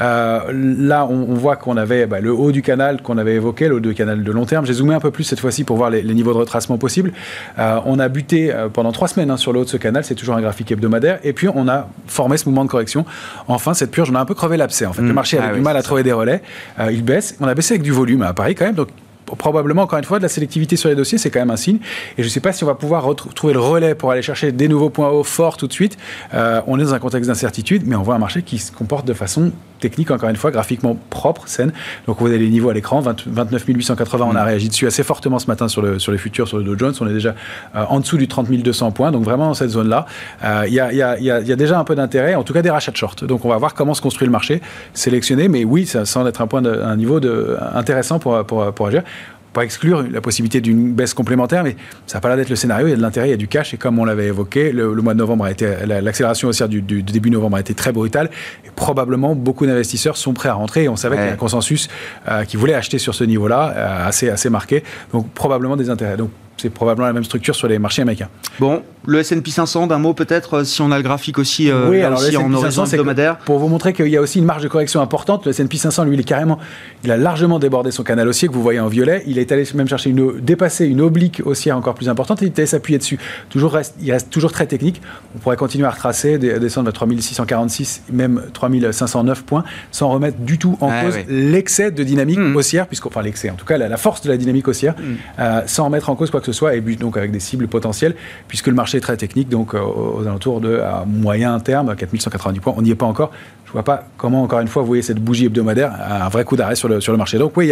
Euh, 0.00 0.38
là, 0.52 1.04
on, 1.04 1.34
voit 1.34 1.56
qu'on 1.56 1.76
avait 1.76 2.06
bah, 2.06 2.20
le 2.20 2.30
haut 2.30 2.52
du 2.52 2.62
canal 2.62 3.02
qu'on 3.02 3.18
avait 3.18 3.34
évoqué, 3.34 3.66
le 3.66 3.74
haut 3.74 3.80
du 3.80 3.92
canal 3.92 4.22
de 4.22 4.30
long 4.30 4.46
terme. 4.46 4.66
J'ai 4.66 4.74
zoomé 4.74 4.94
un 4.94 5.00
peu 5.00 5.10
plus 5.10 5.24
cette 5.24 5.40
fois-ci 5.40 5.64
pour 5.64 5.76
voir 5.76 5.90
les, 5.90 6.04
niveaux 6.04 6.32
de 6.32 6.38
retracement 6.38 6.78
possibles. 6.78 7.12
Euh, 7.58 7.80
on 7.86 7.98
a 7.98 8.08
buté 8.08 8.54
euh, 8.54 8.68
pendant 8.68 8.92
trois 8.92 9.08
semaines 9.08 9.32
hein, 9.32 9.36
sur 9.36 9.52
le 9.52 9.58
haut 9.58 9.64
de 9.64 9.68
ce 9.68 9.78
canal. 9.78 10.04
C'est 10.04 10.14
toujours 10.14 10.36
un 10.36 10.40
graphique 10.40 10.70
hebdomadaire. 10.70 11.18
Et 11.24 11.32
puis, 11.32 11.48
on 11.52 11.66
a 11.66 11.88
formé 12.06 12.36
ce 12.36 12.48
mouvement 12.48 12.64
de 12.64 12.70
correction. 12.70 13.04
Enfin, 13.48 13.74
cette 13.74 13.90
purge, 13.90 14.08
on 14.12 14.14
a 14.14 14.20
un 14.20 14.24
peu 14.24 14.34
crevé 14.34 14.56
l'abcès. 14.56 14.86
En 14.86 14.92
fait, 14.92 15.02
le 15.02 15.08
mmh. 15.08 15.12
marché 15.12 15.38
avait 15.38 15.48
ah 15.50 15.54
du 15.54 15.60
mal 15.60 15.76
à 15.76 15.82
trouver 15.82 16.04
des 16.04 16.12
relais. 16.12 16.40
il 16.88 17.02
baisse. 17.02 17.36
On 17.40 17.48
a 17.48 17.54
baissé 17.54 17.74
avec 17.74 17.82
du 17.82 17.90
volume 17.90 18.22
à 18.22 18.32
Paris 18.32 18.54
quand 18.54 18.66
même. 18.66 18.76
Donc, 18.76 18.90
probablement, 19.36 19.82
encore 19.82 19.98
une 19.98 20.04
fois, 20.04 20.18
de 20.18 20.22
la 20.22 20.28
sélectivité 20.28 20.76
sur 20.76 20.88
les 20.88 20.94
dossiers, 20.94 21.18
c'est 21.18 21.30
quand 21.30 21.40
même 21.40 21.50
un 21.50 21.56
signe. 21.56 21.78
Et 22.18 22.22
je 22.22 22.28
ne 22.28 22.30
sais 22.30 22.40
pas 22.40 22.52
si 22.52 22.64
on 22.64 22.66
va 22.66 22.74
pouvoir 22.74 23.04
retrouver 23.04 23.52
le 23.52 23.60
relais 23.60 23.94
pour 23.94 24.10
aller 24.10 24.22
chercher 24.22 24.52
des 24.52 24.68
nouveaux 24.68 24.90
points 24.90 25.10
hauts 25.10 25.24
forts 25.24 25.56
tout 25.56 25.66
de 25.66 25.72
suite. 25.72 25.96
Euh, 26.34 26.60
on 26.66 26.78
est 26.78 26.84
dans 26.84 26.94
un 26.94 26.98
contexte 26.98 27.28
d'incertitude, 27.28 27.82
mais 27.86 27.96
on 27.96 28.02
voit 28.02 28.14
un 28.14 28.18
marché 28.18 28.42
qui 28.42 28.58
se 28.58 28.72
comporte 28.72 29.06
de 29.06 29.14
façon 29.14 29.52
technique, 29.82 30.10
encore 30.10 30.30
une 30.30 30.36
fois, 30.36 30.50
graphiquement 30.50 30.96
propre, 31.10 31.42
saine. 31.46 31.72
Donc, 32.06 32.20
vous 32.20 32.26
avez 32.26 32.38
les 32.38 32.48
niveaux 32.48 32.70
à 32.70 32.74
l'écran, 32.74 33.00
29 33.00 33.64
880, 33.66 34.26
on 34.30 34.34
a 34.36 34.42
mm. 34.42 34.46
réagi 34.46 34.68
dessus 34.68 34.86
assez 34.86 35.02
fortement 35.02 35.38
ce 35.38 35.48
matin 35.48 35.68
sur, 35.68 35.82
le, 35.82 35.98
sur 35.98 36.12
les 36.12 36.18
futurs, 36.18 36.48
sur 36.48 36.58
le 36.58 36.64
Dow 36.64 36.78
Jones. 36.78 36.94
On 37.00 37.08
est 37.08 37.12
déjà 37.12 37.34
euh, 37.74 37.84
en 37.88 38.00
dessous 38.00 38.16
du 38.16 38.28
30 38.28 38.48
200 38.50 38.92
points, 38.92 39.12
donc 39.12 39.24
vraiment 39.24 39.46
dans 39.46 39.54
cette 39.54 39.70
zone-là. 39.70 40.06
Euh, 40.44 40.64
il 40.66 40.74
y, 40.74 40.80
a, 40.80 40.92
y, 40.92 41.02
a, 41.02 41.18
y, 41.18 41.30
a, 41.30 41.56
déjà 41.56 41.78
un 41.78 41.84
peu 41.84 41.94
d'intérêt, 41.94 42.34
en 42.34 42.44
tout 42.44 42.52
cas 42.52 42.62
des 42.62 42.70
rachats 42.70 42.92
de 42.92 42.96
short. 42.96 43.24
Donc, 43.24 43.44
on 43.44 43.48
va 43.48 43.56
voir 43.56 43.74
comment 43.74 43.94
se 43.94 44.00
construit 44.00 44.26
le 44.26 44.32
marché, 44.32 44.62
sélectionner, 44.94 45.48
mais 45.48 45.64
oui, 45.64 45.86
ça 45.86 46.04
semble 46.04 46.28
être 46.28 46.40
un, 46.40 46.46
point 46.46 46.62
de, 46.62 46.70
un 46.70 46.96
niveau 46.96 47.20
de, 47.20 47.56
intéressant 47.74 48.18
pour, 48.18 48.44
pour, 48.46 48.72
pour 48.72 48.86
agir 48.86 49.02
pas 49.52 49.64
exclure 49.64 50.04
la 50.10 50.20
possibilité 50.20 50.60
d'une 50.60 50.92
baisse 50.92 51.14
complémentaire, 51.14 51.64
mais 51.64 51.76
ça 52.06 52.18
n'a 52.18 52.20
pas 52.20 52.28
l'air 52.28 52.36
d'être 52.36 52.50
le 52.50 52.56
scénario. 52.56 52.86
Il 52.86 52.90
y 52.90 52.92
a 52.94 52.96
de 52.96 53.02
l'intérêt, 53.02 53.28
il 53.28 53.30
y 53.30 53.34
a 53.34 53.38
du 53.38 53.48
cash, 53.48 53.74
et 53.74 53.76
comme 53.76 53.98
on 53.98 54.04
l'avait 54.04 54.26
évoqué, 54.26 54.72
le, 54.72 54.94
mois 54.94 55.14
de 55.14 55.18
novembre 55.18 55.44
a 55.44 55.50
été, 55.50 55.68
l'accélération 55.86 56.48
haussière 56.48 56.68
du, 56.68 56.82
du, 56.82 57.02
début 57.02 57.30
novembre 57.30 57.56
a 57.56 57.60
été 57.60 57.74
très 57.74 57.92
brutale, 57.92 58.30
et 58.64 58.70
probablement 58.74 59.34
beaucoup 59.34 59.66
d'investisseurs 59.66 60.16
sont 60.16 60.32
prêts 60.32 60.48
à 60.48 60.54
rentrer. 60.54 60.84
Et 60.84 60.88
on 60.88 60.96
savait 60.96 61.16
qu'il 61.16 61.26
y 61.26 61.28
a 61.28 61.32
un 61.32 61.36
consensus 61.36 61.88
euh, 62.28 62.44
qui 62.44 62.56
voulait 62.56 62.74
acheter 62.74 62.98
sur 62.98 63.14
ce 63.14 63.24
niveau-là, 63.24 63.74
euh, 63.76 64.08
assez, 64.08 64.30
assez 64.30 64.50
marqué, 64.50 64.82
donc 65.12 65.30
probablement 65.30 65.76
des 65.76 65.90
intérêts. 65.90 66.16
Donc 66.16 66.30
c'est 66.56 66.70
probablement 66.70 67.06
la 67.06 67.12
même 67.12 67.24
structure 67.24 67.54
sur 67.54 67.68
les 67.68 67.78
marchés 67.78 68.02
américains. 68.02 68.28
Bon, 68.60 68.82
le 69.06 69.18
S&P 69.18 69.50
500, 69.50 69.88
d'un 69.88 69.98
mot 69.98 70.14
peut-être, 70.14 70.58
euh, 70.58 70.64
si 70.64 70.80
on 70.80 70.90
a 70.92 70.96
le 70.96 71.02
graphique 71.02 71.38
aussi, 71.38 71.70
euh, 71.70 71.88
oui, 71.88 72.02
alors 72.02 72.20
aussi 72.20 72.36
en 72.36 72.52
horizon 72.52 72.84
hebdomadaire. 72.84 73.38
Pour 73.38 73.58
vous 73.58 73.68
montrer 73.68 73.92
qu'il 73.92 74.08
y 74.08 74.16
a 74.16 74.20
aussi 74.20 74.38
une 74.38 74.44
marge 74.44 74.62
de 74.62 74.68
correction 74.68 75.00
importante, 75.00 75.44
le 75.44 75.50
S&P 75.50 75.76
500, 75.76 76.04
lui, 76.04 76.14
il 76.14 76.20
est 76.20 76.24
carrément, 76.24 76.58
il 77.02 77.10
a 77.10 77.16
largement 77.16 77.58
débordé 77.58 77.90
son 77.90 78.04
canal 78.04 78.28
haussier 78.28 78.48
que 78.48 78.52
vous 78.52 78.62
voyez 78.62 78.80
en 78.80 78.88
violet. 78.88 79.22
Il 79.26 79.38
est 79.38 79.50
allé 79.50 79.64
même 79.74 79.88
chercher 79.88 80.10
une, 80.10 80.40
dépasser 80.40 80.86
une 80.86 81.00
oblique 81.00 81.42
haussière 81.44 81.76
encore 81.76 81.94
plus 81.94 82.08
importante 82.08 82.42
et 82.42 82.46
il 82.46 82.48
est 82.48 82.58
allé 82.58 82.66
s'appuyer 82.66 82.98
dessus. 82.98 83.18
Toujours 83.48 83.72
reste, 83.72 83.94
il 84.00 84.12
reste 84.12 84.30
toujours 84.30 84.52
très 84.52 84.66
technique. 84.66 85.00
On 85.34 85.38
pourrait 85.38 85.56
continuer 85.56 85.86
à 85.86 85.90
retracer, 85.90 86.38
descendre 86.38 86.88
à 86.88 86.92
3646, 86.92 88.02
même 88.12 88.42
3509 88.52 89.42
points, 89.42 89.64
sans 89.90 90.10
remettre 90.10 90.38
du 90.38 90.58
tout 90.58 90.76
en 90.80 90.90
ah 90.90 91.04
cause 91.04 91.16
l'excès 91.28 91.90
de 91.90 92.04
dynamique 92.04 92.38
mmh. 92.38 92.56
haussière, 92.56 92.86
puisque, 92.86 93.06
enfin 93.06 93.22
l'excès, 93.22 93.50
en 93.50 93.54
tout 93.54 93.64
cas 93.64 93.78
la, 93.78 93.96
force 93.96 94.22
de 94.22 94.30
la 94.30 94.36
dynamique 94.36 94.68
haussière, 94.68 94.94
mmh. 94.94 95.40
euh, 95.40 95.62
sans 95.66 95.86
remettre 95.86 96.10
en 96.10 96.14
cause 96.14 96.30
quoi 96.30 96.40
que 96.42 96.46
ce 96.46 96.52
soit, 96.52 96.74
et 96.74 96.80
donc 96.80 97.16
avec 97.16 97.30
des 97.30 97.40
cibles 97.40 97.68
potentielles, 97.68 98.14
puisque 98.48 98.66
le 98.66 98.74
marché 98.74 98.98
est 98.98 99.00
très 99.00 99.16
technique, 99.16 99.48
donc 99.48 99.74
euh, 99.74 99.80
aux 99.80 100.26
alentours 100.26 100.60
de 100.60 100.78
à 100.80 101.04
moyen 101.06 101.58
terme, 101.60 101.94
4190 101.94 102.60
points. 102.60 102.74
On 102.76 102.82
n'y 102.82 102.90
est 102.90 102.94
pas 102.94 103.06
encore. 103.06 103.30
Je 103.64 103.70
ne 103.70 103.72
vois 103.72 103.84
pas 103.84 104.04
comment, 104.18 104.42
encore 104.42 104.60
une 104.60 104.68
fois, 104.68 104.82
vous 104.82 104.88
voyez 104.88 105.02
cette 105.02 105.18
bougie 105.18 105.46
hebdomadaire, 105.46 105.92
un 105.94 106.28
vrai 106.28 106.44
coup 106.44 106.56
d'arrêt 106.56 106.74
sur 106.74 106.88
le, 106.88 107.00
sur 107.00 107.12
le 107.12 107.16
marché. 107.16 107.38
Donc 107.38 107.56
oui, 107.56 107.68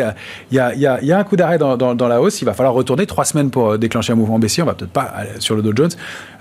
il 0.51 0.57
y 0.57 0.59
a, 0.59 0.75
y, 0.75 0.87
a, 0.87 1.03
y 1.03 1.13
a, 1.13 1.19
un 1.19 1.25
coup 1.25 1.37
d'arrêt 1.37 1.59
dans, 1.59 1.77
dans, 1.77 2.09
la 2.09 2.23
hausse. 2.23 2.41
Il 2.41 2.47
va 2.47 2.55
falloir 2.55 2.73
retourner 2.73 3.05
trois 3.05 3.27
semaines 3.27 3.51
pour 3.51 3.77
déclencher 3.77 4.15
un 4.15 4.17
mouvement 4.17 4.39
baissier. 4.39 4.63
On 4.63 4.67
va 4.67 4.73
peut-être 4.73 4.93
pas 4.93 5.13
sur 5.41 5.57
le 5.57 5.61
Dow 5.61 5.73
Jones, 5.77 5.91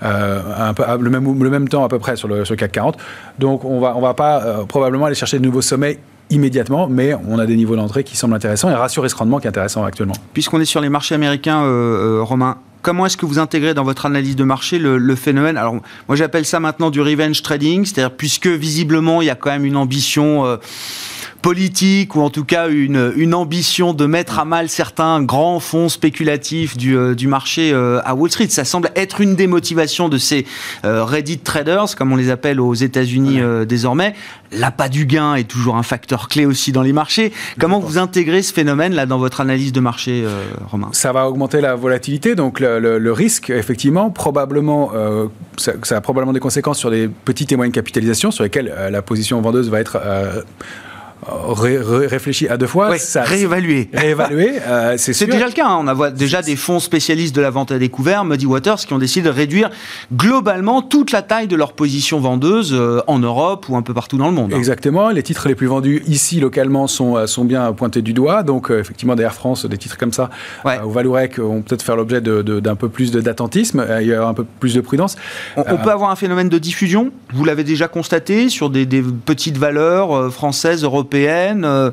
euh, 0.02 0.72
le, 0.98 1.10
même, 1.10 1.42
le 1.42 1.50
même 1.50 1.68
temps 1.68 1.84
à 1.84 1.88
peu 1.88 1.98
près 1.98 2.16
sur 2.16 2.26
le, 2.26 2.46
sur 2.46 2.56
CAC 2.56 2.72
40. 2.72 2.96
Donc 3.38 3.66
on 3.66 3.80
va, 3.80 3.94
on 3.96 4.00
va 4.00 4.14
pas 4.14 4.42
euh, 4.42 4.64
probablement 4.64 5.04
aller 5.04 5.14
chercher 5.14 5.38
de 5.38 5.44
nouveaux 5.44 5.60
sommets 5.60 5.98
immédiatement, 6.30 6.88
mais 6.88 7.14
on 7.28 7.38
a 7.38 7.46
des 7.46 7.56
niveaux 7.56 7.76
d'entrée 7.76 8.04
qui 8.04 8.16
semblent 8.16 8.34
intéressants 8.34 8.70
et 8.70 8.74
rassurer 8.74 9.08
ce 9.08 9.16
rendement 9.16 9.38
qui 9.38 9.46
est 9.46 9.50
intéressant 9.50 9.84
actuellement. 9.84 10.14
Puisqu'on 10.32 10.60
est 10.60 10.64
sur 10.64 10.80
les 10.80 10.88
marchés 10.88 11.14
américains, 11.14 11.62
Romain, 12.22 12.56
comment 12.82 13.06
est-ce 13.06 13.16
que 13.16 13.26
vous 13.26 13.38
intégrez 13.38 13.74
dans 13.74 13.84
votre 13.84 14.06
analyse 14.06 14.36
de 14.36 14.44
marché 14.44 14.78
le, 14.78 15.16
phénomène? 15.16 15.56
Alors, 15.56 15.74
moi, 16.08 16.16
j'appelle 16.16 16.44
ça 16.44 16.60
maintenant 16.60 16.90
du 16.90 17.00
revenge 17.00 17.42
trading, 17.42 17.84
c'est-à-dire 17.84 18.14
puisque 18.16 18.46
visiblement 18.46 19.22
il 19.22 19.26
y 19.26 19.30
a 19.30 19.34
quand 19.34 19.50
même 19.50 19.64
une 19.64 19.76
ambition. 19.76 20.46
Euh, 20.46 20.56
politique 21.42 22.14
ou 22.16 22.20
en 22.20 22.30
tout 22.30 22.44
cas 22.44 22.68
une, 22.68 23.12
une, 23.16 23.34
ambition 23.34 23.94
de 23.94 24.06
mettre 24.06 24.38
à 24.38 24.44
mal 24.44 24.68
certains 24.68 25.22
grands 25.22 25.60
fonds 25.60 25.88
spéculatifs 25.88 26.76
du, 26.76 26.96
euh, 26.96 27.14
du 27.14 27.28
marché 27.28 27.72
euh, 27.72 28.00
à 28.04 28.14
Wall 28.14 28.30
Street. 28.30 28.48
Ça 28.48 28.64
semble 28.64 28.90
être 28.96 29.20
une 29.20 29.36
des 29.36 29.46
motivations 29.46 30.08
de 30.08 30.18
ces 30.18 30.46
Reddit 30.82 31.38
traders, 31.38 31.96
comme 31.96 32.12
on 32.12 32.16
les 32.16 32.30
appelle 32.30 32.60
aux 32.60 32.74
États-Unis 32.74 33.40
désormais. 33.66 34.14
L'appât 34.52 34.88
du 34.88 35.06
gain 35.06 35.34
est 35.34 35.44
toujours 35.44 35.76
un 35.76 35.82
facteur 35.82 36.28
clé 36.28 36.46
aussi 36.46 36.72
dans 36.72 36.82
les 36.82 36.92
marchés. 36.92 37.32
Comment 37.58 37.78
vous 37.78 37.98
intégrez 37.98 38.42
ce 38.42 38.52
phénomène 38.52 38.94
là 38.94 39.06
dans 39.06 39.18
votre 39.18 39.40
analyse 39.40 39.72
de 39.72 39.80
marché, 39.80 40.24
Romain? 40.70 40.88
Ça 40.92 41.12
va 41.12 41.28
augmenter 41.28 41.60
la 41.60 41.74
volatilité, 41.74 42.34
donc 42.34 42.60
le, 42.60 43.12
risque, 43.12 43.50
effectivement, 43.50 44.10
probablement, 44.10 44.92
euh, 44.94 45.26
ça, 45.56 45.96
a 45.96 46.00
probablement 46.00 46.32
des 46.32 46.40
conséquences 46.40 46.78
sur 46.78 46.90
des 46.90 47.08
petites 47.08 47.52
et 47.52 47.56
moyennes 47.56 47.72
capitalisations 47.72 48.30
sur 48.30 48.44
lesquelles 48.44 48.72
euh, 48.76 48.90
la 48.90 49.02
position 49.02 49.40
vendeuse 49.40 49.70
va 49.70 49.80
être 49.80 49.98
euh, 50.02 50.42
réfléchi 51.22 52.48
à 52.48 52.56
deux 52.56 52.66
fois. 52.66 52.96
ça, 52.98 53.22
réévaluer. 53.22 53.90
Réévaluer, 53.92 54.52
euh, 54.66 54.94
c'est 54.96 55.26
déjà 55.26 55.46
le 55.46 55.52
cas. 55.52 55.66
Hein. 55.66 55.78
On 55.80 55.88
a 55.88 56.10
déjà 56.10 56.42
des 56.42 56.56
fonds 56.56 56.80
spécialistes 56.80 57.34
de 57.34 57.40
la 57.40 57.50
vente 57.50 57.72
à 57.72 57.78
découvert, 57.78 58.24
Muddy 58.24 58.46
Waters, 58.46 58.78
qui 58.78 58.92
ont 58.92 58.98
décidé 58.98 59.28
de 59.28 59.34
réduire 59.34 59.70
globalement 60.12 60.82
toute 60.82 61.12
la 61.12 61.22
taille 61.22 61.46
de 61.46 61.56
leur 61.56 61.72
position 61.72 62.20
vendeuse 62.20 62.72
euh, 62.72 63.02
en 63.06 63.18
Europe 63.18 63.66
ou 63.68 63.76
un 63.76 63.82
peu 63.82 63.94
partout 63.94 64.16
dans 64.16 64.26
le 64.26 64.32
monde. 64.32 64.52
Hein. 64.52 64.58
Exactement. 64.58 65.10
Les 65.10 65.22
titres 65.22 65.48
les 65.48 65.54
plus 65.54 65.66
vendus 65.66 66.02
ici, 66.06 66.40
localement, 66.40 66.86
sont, 66.86 67.16
euh, 67.16 67.26
sont 67.26 67.44
bien 67.44 67.72
pointés 67.72 68.02
du 68.02 68.12
doigt. 68.12 68.42
Donc, 68.42 68.70
effectivement, 68.70 69.16
des 69.16 69.22
Air 69.22 69.34
France, 69.34 69.66
des 69.66 69.78
titres 69.78 69.98
comme 69.98 70.12
ça, 70.12 70.30
au 70.84 70.90
Valourec, 70.90 71.38
vont 71.38 71.62
peut-être 71.62 71.82
faire 71.82 71.96
l'objet 71.96 72.20
d'un 72.20 72.76
peu 72.76 72.88
plus 72.88 73.10
d'attentisme. 73.10 73.86
Il 74.00 74.06
y 74.06 74.14
a 74.14 74.26
un 74.26 74.34
peu 74.34 74.44
plus 74.44 74.74
de 74.74 74.80
prudence. 74.80 75.16
On, 75.56 75.76
peut 75.76 75.90
avoir 75.90 76.10
un 76.10 76.16
phénomène 76.16 76.48
de 76.48 76.58
diffusion? 76.58 77.10
Vous 77.32 77.44
l'avez 77.44 77.64
déjà 77.64 77.88
constaté 77.88 78.48
sur 78.48 78.70
des, 78.70 78.86
des 78.86 79.02
petites 79.02 79.58
valeurs 79.58 80.32
françaises, 80.32 80.84
européennes 80.84 81.09
européenne 81.10 81.92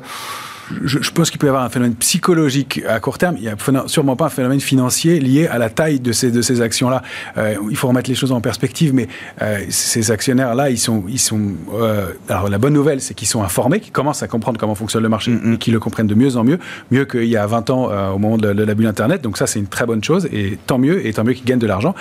je, 0.84 1.10
pense 1.10 1.30
qu'il 1.30 1.38
peut 1.38 1.46
y 1.46 1.48
avoir 1.48 1.64
un 1.64 1.68
phénomène 1.68 1.94
psychologique 1.94 2.82
à 2.88 3.00
court 3.00 3.18
terme. 3.18 3.36
Il 3.38 3.42
n'y 3.42 3.48
a 3.48 3.56
sûrement 3.86 4.16
pas 4.16 4.26
un 4.26 4.30
phénomène 4.30 4.60
financier 4.60 5.20
lié 5.20 5.46
à 5.46 5.58
la 5.58 5.70
taille 5.70 6.00
de 6.00 6.12
ces, 6.12 6.30
de 6.30 6.42
ces 6.42 6.60
actions-là. 6.60 7.02
Euh, 7.36 7.56
il 7.70 7.76
faut 7.76 7.88
remettre 7.88 8.10
les 8.10 8.16
choses 8.16 8.32
en 8.32 8.40
perspective, 8.40 8.94
mais 8.94 9.08
euh, 9.42 9.60
ces 9.68 10.10
actionnaires-là, 10.10 10.70
ils 10.70 10.78
sont. 10.78 11.04
Ils 11.08 11.18
sont 11.18 11.40
euh, 11.74 12.12
alors, 12.28 12.48
la 12.48 12.58
bonne 12.58 12.74
nouvelle, 12.74 13.00
c'est 13.00 13.14
qu'ils 13.14 13.28
sont 13.28 13.42
informés, 13.42 13.80
qu'ils 13.80 13.92
commencent 13.92 14.22
à 14.22 14.28
comprendre 14.28 14.58
comment 14.58 14.74
fonctionne 14.74 15.02
le 15.02 15.08
marché 15.08 15.32
mm-hmm. 15.32 15.54
et 15.54 15.58
qu'ils 15.58 15.72
le 15.72 15.80
comprennent 15.80 16.06
de 16.06 16.14
mieux 16.14 16.36
en 16.36 16.44
mieux, 16.44 16.58
mieux 16.90 17.04
qu'il 17.04 17.24
y 17.24 17.36
a 17.36 17.46
20 17.46 17.70
ans 17.70 18.12
au 18.12 18.18
moment 18.18 18.36
de, 18.36 18.48
la 18.48 18.74
bulle 18.74 18.86
Internet. 18.86 19.22
Donc, 19.22 19.38
ça, 19.38 19.46
c'est 19.46 19.58
une 19.58 19.66
très 19.66 19.86
bonne 19.86 20.02
chose 20.02 20.28
et 20.32 20.58
tant 20.66 20.78
mieux, 20.78 21.06
et 21.06 21.12
tant 21.12 21.24
mieux 21.24 21.32
qu'ils 21.32 21.44
gagnent 21.44 21.58
de 21.58 21.66
l'argent, 21.66 21.94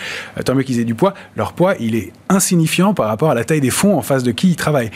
tant 0.45 0.55
mieux 0.55 0.63
qu'ils 0.63 0.79
aient 0.79 0.85
du 0.85 0.95
poids. 0.95 1.13
Leur 1.35 1.53
poids, 1.53 1.75
il 1.79 1.95
est 1.95 2.11
insignifiant 2.29 2.93
par 2.93 3.07
rapport 3.07 3.31
à 3.31 3.35
la 3.35 3.43
taille 3.43 3.61
des 3.61 3.69
fonds 3.69 3.97
en 3.97 4.01
face 4.01 4.23
de 4.23 4.31
qui 4.31 4.49
ils 4.49 4.55
travaillent. 4.55 4.91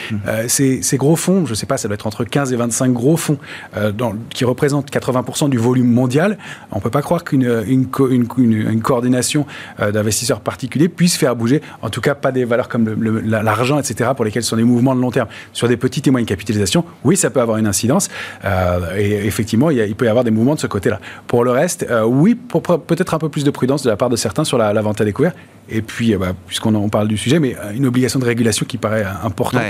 Ces, 0.48 0.82
ces, 0.82 0.98
gros 0.98 1.16
fonds, 1.16 1.46
je 1.46 1.52
ne 1.52 1.56
sais 1.56 1.66
pas, 1.66 1.78
ça 1.78 1.88
doit 1.88 1.96
être 1.96 2.08
entre 2.08 2.24
15 2.24 2.54
et 2.54 2.56
25 2.56 2.92
gros 2.92 3.18
fonds 3.18 3.38
euh, 3.78 3.92
qui 4.30 4.46
représente 4.46 4.92
80% 4.92 5.50
du 5.50 5.58
volume 5.58 5.92
mondial, 5.92 6.38
on 6.72 6.78
ne 6.78 6.82
peut 6.82 6.90
pas 6.90 7.02
croire 7.02 7.24
qu'une 7.24 7.64
une, 7.68 7.88
une, 8.38 8.82
coordination 8.82 9.46
euh, 9.80 9.92
d'investisseurs 9.92 10.42
particuliers 10.42 10.90
puisse 10.90 11.16
faire 11.16 11.36
bouger, 11.36 11.62
en 11.82 11.90
tout 11.90 12.02
cas 12.02 12.16
pas 12.16 12.32
des 12.32 12.46
valeurs 12.46 12.70
comme 12.70 12.96
l'argent, 13.24 13.80
etc., 13.80 14.12
pour 14.16 14.26
lesquelles 14.26 14.44
ce 14.44 14.50
sont 14.50 14.56
des 14.58 14.64
mouvements 14.64 14.96
de 14.96 15.02
long 15.02 15.12
terme. 15.12 15.28
Sur 15.54 15.68
des 15.68 15.78
petites 15.78 16.08
et 16.08 16.12
moyennes 16.12 16.28
capitalisations, 16.28 16.86
oui, 17.04 17.18
ça 17.18 17.30
peut 17.30 17.42
avoir 17.42 17.58
une 17.58 17.68
incidence, 17.68 18.10
euh, 18.46 18.98
et 18.98 19.26
effectivement, 19.26 19.70
il, 19.70 19.96
peut 19.96 20.06
y 20.06 20.10
avoir 20.10 20.24
des 20.24 20.32
mouvements 20.32 20.56
de 20.56 20.60
ce 20.60 20.68
côté-là. 20.68 21.00
Pour 21.28 21.44
le 21.44 21.52
reste, 21.52 21.86
oui, 22.06 22.36
peut-être 22.36 23.14
un 23.14 23.20
peu 23.20 23.30
plus 23.30 23.44
de 23.44 23.52
prudence 23.52 23.84
de 23.84 23.90
la 23.90 23.98
part 23.98 24.10
de 24.10 24.16
certains 24.16 24.44
sur 24.44 24.58
la, 24.58 24.82
vente 24.82 25.02
à 25.02 25.06
découvert, 25.06 25.34
et 25.70 25.82
puis, 25.82 26.16
bah, 26.16 26.34
puisqu'on 26.48 26.90
parle 26.90 27.08
du 27.08 27.18
sujet, 27.18 27.40
mais 27.40 27.56
une 27.74 27.86
obligation 27.86 28.20
de 28.20 28.26
régulation 28.26 28.66
qui 28.66 28.78
paraît 28.78 29.06
importante 29.24 29.64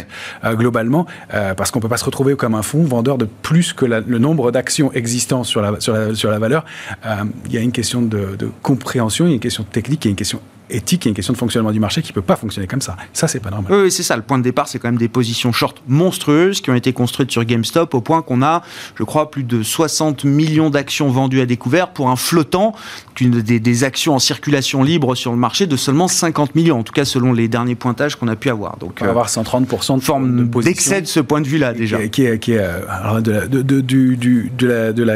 globalement, 0.44 1.06
parce 1.30 1.72
qu'on 1.72 1.80
ne 1.80 1.82
peut 1.82 1.90
pas 1.90 1.98
se 1.98 2.06
retrouver 2.06 2.36
comme 2.36 2.56
un 2.56 2.62
fonds 2.62 2.84
vendeur 2.84 3.18
de 3.18 3.26
plus 3.26 3.74
que 3.74 3.86
le 3.86 4.18
nombre 4.18 4.52
d'actions 4.52 4.92
existantes 4.94 5.46
sur 5.46 5.62
la, 5.62 5.80
sur 5.80 5.94
la, 5.94 6.16
sur 6.16 6.32
la 6.32 6.40
valeur, 6.40 6.66
euh, 7.06 7.24
il 7.46 7.54
y 7.54 7.58
a 7.58 7.62
une 7.62 7.72
question 7.72 8.02
de, 8.02 8.36
de 8.38 8.50
compréhension, 8.62 9.26
il 9.26 9.30
y 9.30 9.32
a 9.32 9.36
une 9.36 9.42
question 9.42 9.64
technique, 9.64 10.06
il 10.06 10.08
y 10.08 10.10
a 10.10 10.12
une 10.12 10.16
question 10.16 10.40
éthique, 10.72 11.06
il 11.06 11.08
y 11.08 11.10
a 11.10 11.12
une 11.12 11.16
question 11.16 11.34
de 11.34 11.38
fonctionnement 11.38 11.72
du 11.72 11.80
marché 11.80 12.02
qui 12.02 12.12
ne 12.12 12.14
peut 12.14 12.22
pas 12.22 12.36
fonctionner 12.36 12.68
comme 12.68 12.82
ça. 12.82 12.96
Ça, 13.14 13.28
c'est 13.28 13.40
pas 13.40 13.50
normal. 13.50 13.72
Oui, 13.72 13.92
c'est 13.92 14.04
ça. 14.04 14.16
Le 14.16 14.22
point 14.22 14.38
de 14.38 14.44
départ, 14.44 14.68
c'est 14.68 14.80
quand 14.80 14.88
même 14.88 14.98
des 14.98 15.08
positions 15.08 15.52
short 15.52 15.82
monstrueuses 15.88 16.62
qui 16.62 16.70
ont 16.70 16.76
été 16.76 16.94
construites 16.94 17.32
sur 17.32 17.44
GameStop 17.44 17.94
au 17.94 18.02
point 18.02 18.22
qu'on 18.22 18.42
a, 18.42 18.64
je 18.96 19.04
crois, 19.04 19.32
plus 19.32 19.44
de 19.44 19.64
60 19.64 20.24
millions 20.24 20.70
d'actions 20.70 21.10
vendues 21.10 21.42
à 21.42 21.46
découvert 21.46 21.90
pour 21.90 22.10
un 22.10 22.16
flottant, 22.16 22.74
des, 23.20 23.60
des, 23.60 23.84
actions 23.84 24.16
en 24.16 24.20
circulation 24.20 24.84
libre 24.84 25.16
sur 25.16 25.32
le 25.32 25.38
marché 25.38 25.68
de 25.68 25.76
seulement 25.76 26.08
50 26.08 26.56
millions, 26.56 26.80
en 26.80 26.84
tout 26.84 26.94
cas 26.94 27.06
selon 27.06 27.34
les 27.34 27.48
derniers 27.48 27.76
pointages 27.76 28.16
qu'on 28.16 28.28
a 28.28 28.36
pu 28.36 28.50
avoir. 28.50 28.78
Donc, 28.78 29.00
on 29.02 29.06
va 29.06 29.12
avoir 29.12 29.28
130% 29.28 29.98
de 29.98 30.04
forme 30.04 30.50
d'excès 30.62 31.02
de 31.02 31.08
ce 31.08 31.20
point 31.20 31.42
de 31.42 31.48
vue-là 31.48 31.74
déjà. 31.74 32.08
Qui 32.08 32.26
est, 32.26 32.40
qui 32.40 32.54
est, 32.54 32.68
de, 33.22 33.48
de, 33.48 33.62
de, 33.82 34.92
de 34.92 35.04
la 35.04 35.16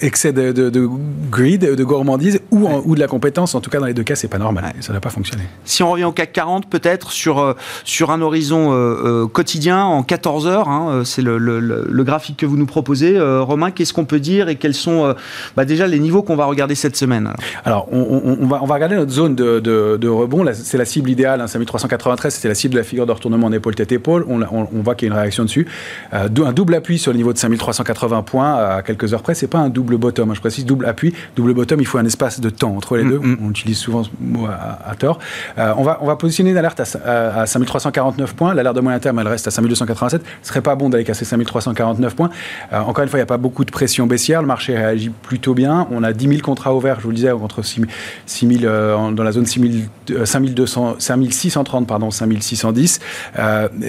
excès 0.00 0.32
de, 0.32 0.52
de, 0.52 0.88
greed, 1.30 1.62
de 1.62 1.84
gourmandise 1.84 2.40
ou, 2.50 2.68
ou 2.68 2.94
de 2.94 3.00
la 3.00 3.06
compétence. 3.06 3.54
En 3.54 3.60
tout 3.60 3.70
cas, 3.70 3.80
dans 3.80 3.86
les 3.86 3.94
deux 3.94 4.02
cas, 4.02 4.14
c'est 4.14 4.28
pas 4.28 4.38
normal. 4.38 4.72
Ça 4.80 4.92
n'a 4.92 5.00
pas 5.00 5.10
fonctionné. 5.10 5.44
Si 5.64 5.82
on 5.82 5.90
revient 5.90 6.04
au 6.04 6.12
CAC 6.12 6.32
40, 6.32 6.68
peut-être 6.68 7.12
sur, 7.12 7.38
euh, 7.38 7.54
sur 7.84 8.10
un 8.10 8.20
horizon 8.20 8.70
euh, 8.72 9.26
quotidien 9.26 9.84
en 9.84 10.02
14 10.02 10.46
heures, 10.46 10.68
hein, 10.68 11.02
c'est 11.04 11.22
le, 11.22 11.38
le, 11.38 11.60
le, 11.60 12.04
graphique 12.04 12.36
que 12.38 12.46
vous 12.46 12.56
nous 12.56 12.66
proposez. 12.66 13.20
Romain, 13.20 13.70
qu'est-ce 13.70 13.92
qu'on 13.92 14.04
peut 14.04 14.20
dire 14.20 14.48
et 14.48 14.56
quels 14.56 14.74
sont 14.74 15.14
bah 15.56 15.64
déjà 15.64 15.86
les 15.86 15.98
niveaux 15.98 16.22
qu'on 16.22 16.36
va 16.36 16.46
regarder 16.46 16.74
cette 16.74 16.96
semaine 16.96 17.32
Alors, 17.64 17.88
on, 17.92 18.36
on, 18.40 18.46
va, 18.46 18.60
on 18.62 18.66
va 18.66 18.74
regarder 18.74 18.96
notre 18.96 19.12
zone 19.12 19.34
de, 19.34 19.60
de, 19.60 20.08
rebond. 20.08 20.44
C'est 20.54 20.78
la 20.78 20.84
cible 20.84 21.10
idéale, 21.10 21.40
hein, 21.40 21.46
5393, 21.46 22.34
c'était 22.34 22.48
la 22.48 22.54
cible 22.54 22.74
de 22.74 22.78
la 22.78 22.84
figure 22.84 23.06
de 23.06 23.12
retournement 23.12 23.46
en 23.46 23.52
épaule-tête-épaule. 23.52 24.24
On, 24.28 24.40
on, 24.42 24.82
voit 24.82 24.94
qu'il 24.94 25.08
y 25.08 25.10
a 25.10 25.14
une 25.14 25.20
réaction 25.20 25.44
dessus. 25.44 25.66
un 26.12 26.28
double 26.28 26.74
appui 26.74 26.98
sur 26.98 27.12
le 27.12 27.16
niveau 27.16 27.32
de 27.32 27.38
5380 27.38 28.22
points 28.22 28.54
à 28.54 28.82
quelques 28.82 29.12
heures 29.12 29.22
près. 29.22 29.34
C'est 29.34 29.46
pas 29.46 29.58
un 29.58 29.68
double 29.68 29.89
bottom. 29.96 30.30
Hein. 30.30 30.34
Je 30.34 30.40
précise 30.40 30.64
double 30.64 30.86
appui. 30.86 31.14
Double 31.36 31.54
bottom, 31.54 31.80
il 31.80 31.86
faut 31.86 31.98
un 31.98 32.04
espace 32.04 32.40
de 32.40 32.50
temps 32.50 32.76
entre 32.76 32.96
les 32.96 33.04
mm, 33.04 33.10
deux. 33.10 33.18
Mm. 33.18 33.38
On 33.42 33.50
utilise 33.50 33.78
souvent 33.78 34.04
ce 34.04 34.10
mot 34.20 34.46
à, 34.46 34.94
tort. 34.96 35.18
Euh, 35.58 35.72
on, 35.76 35.82
va, 35.82 35.98
on 36.00 36.06
va 36.06 36.16
positionner 36.16 36.50
une 36.50 36.56
alerte 36.56 36.80
à, 36.80 37.46
5349 37.46 38.34
points. 38.34 38.54
L'alerte 38.54 38.76
de 38.76 38.80
moyen 38.80 38.98
terme, 38.98 39.18
elle 39.18 39.28
reste 39.28 39.46
à 39.46 39.50
5287. 39.50 40.22
Ce 40.42 40.48
serait 40.48 40.60
pas 40.60 40.74
bon 40.74 40.90
d'aller 40.90 41.04
casser 41.04 41.24
5349 41.24 42.14
points. 42.14 42.30
Euh, 42.72 42.80
encore 42.80 43.02
une 43.02 43.10
fois, 43.10 43.18
il 43.18 43.22
n'y 43.22 43.24
a 43.24 43.26
pas 43.26 43.36
beaucoup 43.36 43.64
de 43.64 43.70
pression 43.70 44.06
baissière. 44.06 44.40
Le 44.42 44.48
marché 44.48 44.76
réagit 44.76 45.10
plutôt 45.10 45.54
bien. 45.54 45.86
On 45.90 46.02
a 46.02 46.12
10 46.12 46.28
000 46.28 46.40
contrats 46.40 46.74
ouverts, 46.74 46.96
je 46.98 47.04
vous 47.04 47.10
le 47.10 47.16
disais, 47.16 47.30
entre 47.30 47.62
6 47.62 47.82
000, 48.26 48.64
euh, 48.64 49.10
dans 49.12 49.22
la 49.22 49.32
zone 49.32 49.46
6 49.46 49.88
5200, 50.24 50.96
5630, 50.98 51.86
pardon, 51.86 52.10
5610. 52.10 53.00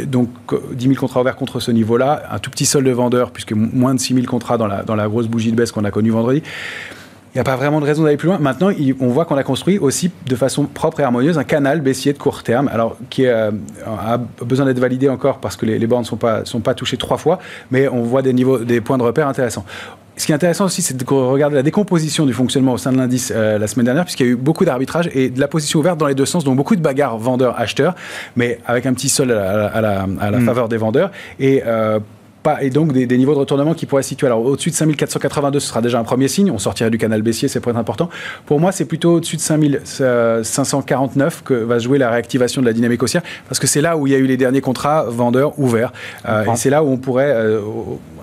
donc 0.06 0.30
10 0.74 0.84
000 0.88 1.00
contrats 1.00 1.22
ouverts 1.22 1.36
contre 1.36 1.60
ce 1.60 1.72
niveau-là. 1.72 2.24
Un 2.32 2.40
tout 2.40 2.52
petit 2.52 2.66
solde 2.66 2.86
de 2.86 2.92
vendeurs, 2.92 3.32
puisque 3.32 3.54
moins 3.54 3.94
de 3.94 4.00
6 4.00 4.16
000 4.16 4.26
contrats 4.26 4.58
dans 4.58 4.68
la, 4.68 4.84
dans 4.84 4.96
la 4.96 5.08
grosse 5.08 5.28
bougie 5.28 5.52
de 5.52 5.56
baisse 5.56 5.72
qu'on 5.72 5.84
a 5.84 5.91
connue 5.92 6.10
vendredi. 6.10 6.42
Il 7.34 7.38
n'y 7.38 7.42
a 7.42 7.46
pas 7.46 7.56
vraiment 7.56 7.80
de 7.80 7.86
raison 7.86 8.04
d'aller 8.04 8.18
plus 8.18 8.28
loin. 8.28 8.40
Maintenant, 8.40 8.72
on 9.00 9.08
voit 9.08 9.24
qu'on 9.24 9.38
a 9.38 9.44
construit 9.44 9.78
aussi 9.78 10.12
de 10.26 10.36
façon 10.36 10.66
propre 10.66 11.00
et 11.00 11.04
harmonieuse 11.04 11.38
un 11.38 11.46
canal 11.46 11.80
baissier 11.80 12.12
de 12.12 12.18
court 12.18 12.44
terme, 12.44 12.68
alors 12.68 12.98
qui 13.10 13.26
euh, 13.26 13.52
a 13.88 14.18
besoin 14.44 14.66
d'être 14.66 14.80
validé 14.80 15.08
encore 15.08 15.38
parce 15.38 15.56
que 15.56 15.66
les, 15.66 15.80
les 15.80 15.88
bornes 15.88 16.02
ne 16.02 16.08
sont 16.08 16.18
pas, 16.18 16.44
sont 16.44 16.60
pas 16.60 16.74
touchées 16.74 16.98
trois 16.98 17.16
fois, 17.16 17.40
mais 17.72 17.88
on 17.88 18.02
voit 18.02 18.22
des, 18.22 18.34
niveaux, 18.34 18.58
des 18.58 18.82
points 18.82 18.98
de 18.98 19.04
repère 19.04 19.30
intéressants. 19.30 19.64
Ce 20.18 20.26
qui 20.26 20.34
est 20.34 20.36
intéressant 20.36 20.66
aussi, 20.66 20.82
c'est 20.82 20.98
de 20.98 21.06
regarder 21.06 21.56
la 21.56 21.64
décomposition 21.64 22.26
du 22.26 22.34
fonctionnement 22.34 22.74
au 22.74 22.78
sein 22.78 22.92
de 22.92 22.98
l'indice 22.98 23.32
euh, 23.34 23.58
la 23.58 23.68
semaine 23.68 23.86
dernière, 23.86 24.04
puisqu'il 24.04 24.26
y 24.26 24.30
a 24.30 24.34
eu 24.34 24.36
beaucoup 24.36 24.66
d'arbitrage 24.66 25.10
et 25.14 25.30
de 25.30 25.40
la 25.40 25.48
position 25.48 25.80
ouverte 25.80 25.98
dans 25.98 26.08
les 26.08 26.16
deux 26.16 26.26
sens, 26.26 26.44
donc 26.44 26.58
beaucoup 26.58 26.76
de 26.76 26.82
bagarres 26.82 27.18
vendeurs-acheteurs, 27.18 27.96
mais 28.36 28.60
avec 28.68 28.86
un 28.86 28.94
petit 28.94 29.08
sol 29.08 29.32
à 29.32 29.80
la, 29.80 30.06
mm. 30.06 30.46
faveur 30.46 30.68
des 30.68 30.78
vendeurs. 30.78 31.12
Et 31.40 31.64
euh, 31.66 32.00
et 32.62 32.70
donc 32.70 32.94
des, 32.94 33.18
niveaux 33.18 33.34
de 33.34 33.40
retournement 33.40 33.74
qui 33.74 33.86
pourraient 33.86 34.04
se 34.04 34.10
situer. 34.10 34.28
Alors 34.28 34.44
au-dessus 34.44 34.72
de 34.72 34.76
5482, 34.76 35.60
ce 35.60 35.68
sera 35.68 35.82
déjà 35.82 36.00
un 36.00 36.04
premier 36.04 36.28
signe. 36.28 36.52
On 36.52 36.58
sortirait 36.58 36.90
du 36.90 36.98
canal 36.98 37.22
baissier, 37.22 37.48
c'est 37.48 37.60
pour 37.60 37.72
être 37.72 37.78
important. 37.78 38.10
Pour 38.46 38.60
moi, 38.60 38.72
c'est 38.72 38.86
plutôt 38.86 39.16
au-dessus 39.16 39.38
de 39.38 39.42
5549 39.42 41.44
que 41.44 41.54
va 41.54 41.80
jouer 41.80 41.98
la 41.98 42.10
réactivation 42.10 42.62
de 42.62 42.66
la 42.66 42.74
dynamique 42.74 43.04
haussière, 43.04 43.22
parce 43.48 43.60
que 43.60 43.68
c'est 43.68 43.82
là 43.82 43.98
où 43.98 44.08
il 44.08 44.14
y 44.14 44.16
a 44.16 44.20
eu 44.20 44.26
les 44.26 44.38
derniers 44.38 44.62
contrats 44.62 45.06
vendeurs 45.08 45.58
ouverts. 45.60 45.92
Euh, 46.28 46.46
et 46.46 46.56
c'est 46.56 46.70
là 46.70 46.84
où 46.84 46.90
on 46.90 46.98
pourrait 46.98 47.34
euh, 47.34 47.62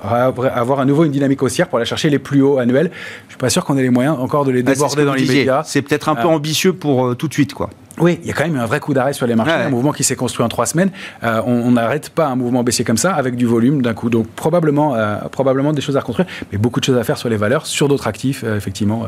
avoir 0.02 0.80
à 0.80 0.84
nouveau 0.84 1.04
une 1.04 1.12
dynamique 1.12 1.42
haussière 1.42 1.68
pour 1.68 1.78
aller 1.78 1.86
chercher 1.86 2.10
les 2.10 2.18
plus 2.18 2.42
hauts 2.42 2.58
annuels. 2.58 2.90
Je 3.26 3.32
suis 3.32 3.38
pas 3.38 3.50
sûr 3.50 3.64
qu'on 3.64 3.76
ait 3.78 3.82
les 3.82 3.90
moyens 3.90 4.16
encore 4.18 4.44
de 4.44 4.50
les 4.50 4.62
ah, 4.66 4.72
déborder 4.72 5.04
dans 5.04 5.14
l'immédiat. 5.14 5.62
C'est 5.64 5.82
peut-être 5.82 6.08
un 6.08 6.14
peu 6.14 6.28
euh, 6.28 6.32
ambitieux 6.32 6.72
pour 6.72 7.16
tout 7.16 7.28
de 7.28 7.32
suite, 7.32 7.54
quoi. 7.54 7.70
Oui, 8.00 8.18
il 8.22 8.28
y 8.28 8.30
a 8.30 8.34
quand 8.34 8.44
même 8.44 8.56
un 8.56 8.66
vrai 8.66 8.80
coup 8.80 8.94
d'arrêt 8.94 9.12
sur 9.12 9.26
les 9.26 9.34
marchés, 9.34 9.52
un 9.52 9.70
mouvement 9.70 9.92
qui 9.92 10.04
s'est 10.04 10.16
construit 10.16 10.44
en 10.44 10.48
trois 10.48 10.66
semaines. 10.66 10.90
Euh, 11.22 11.40
on 11.46 11.72
n'arrête 11.72 12.10
pas 12.10 12.26
un 12.26 12.36
mouvement 12.36 12.62
baissier 12.62 12.84
comme 12.84 12.96
ça 12.96 13.14
avec 13.14 13.36
du 13.36 13.46
volume 13.46 13.82
d'un 13.82 13.94
coup. 13.94 14.10
Donc 14.10 14.28
probablement, 14.28 14.94
euh, 14.94 15.16
probablement 15.30 15.72
des 15.72 15.80
choses 15.80 15.96
à 15.96 16.00
reconstruire, 16.00 16.28
mais 16.52 16.58
beaucoup 16.58 16.80
de 16.80 16.84
choses 16.84 16.98
à 16.98 17.04
faire 17.04 17.18
sur 17.18 17.28
les 17.28 17.36
valeurs, 17.36 17.66
sur 17.66 17.88
d'autres 17.88 18.06
actifs, 18.06 18.44
euh, 18.44 18.56
effectivement, 18.56 19.06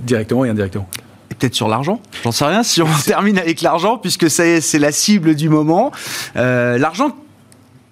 directement 0.00 0.44
et 0.44 0.50
indirectement 0.50 0.88
peut-être 1.28 1.54
sur 1.54 1.68
l'argent? 1.68 2.00
J'en 2.24 2.32
sais 2.32 2.46
rien. 2.46 2.64
Si 2.64 2.82
on 2.82 2.86
termine 3.06 3.38
avec 3.38 3.60
l'argent, 3.60 3.98
puisque 3.98 4.28
c'est 4.28 4.78
la 4.78 4.90
cible 4.90 5.36
du 5.36 5.48
moment. 5.48 5.92
l'argent 6.34 7.14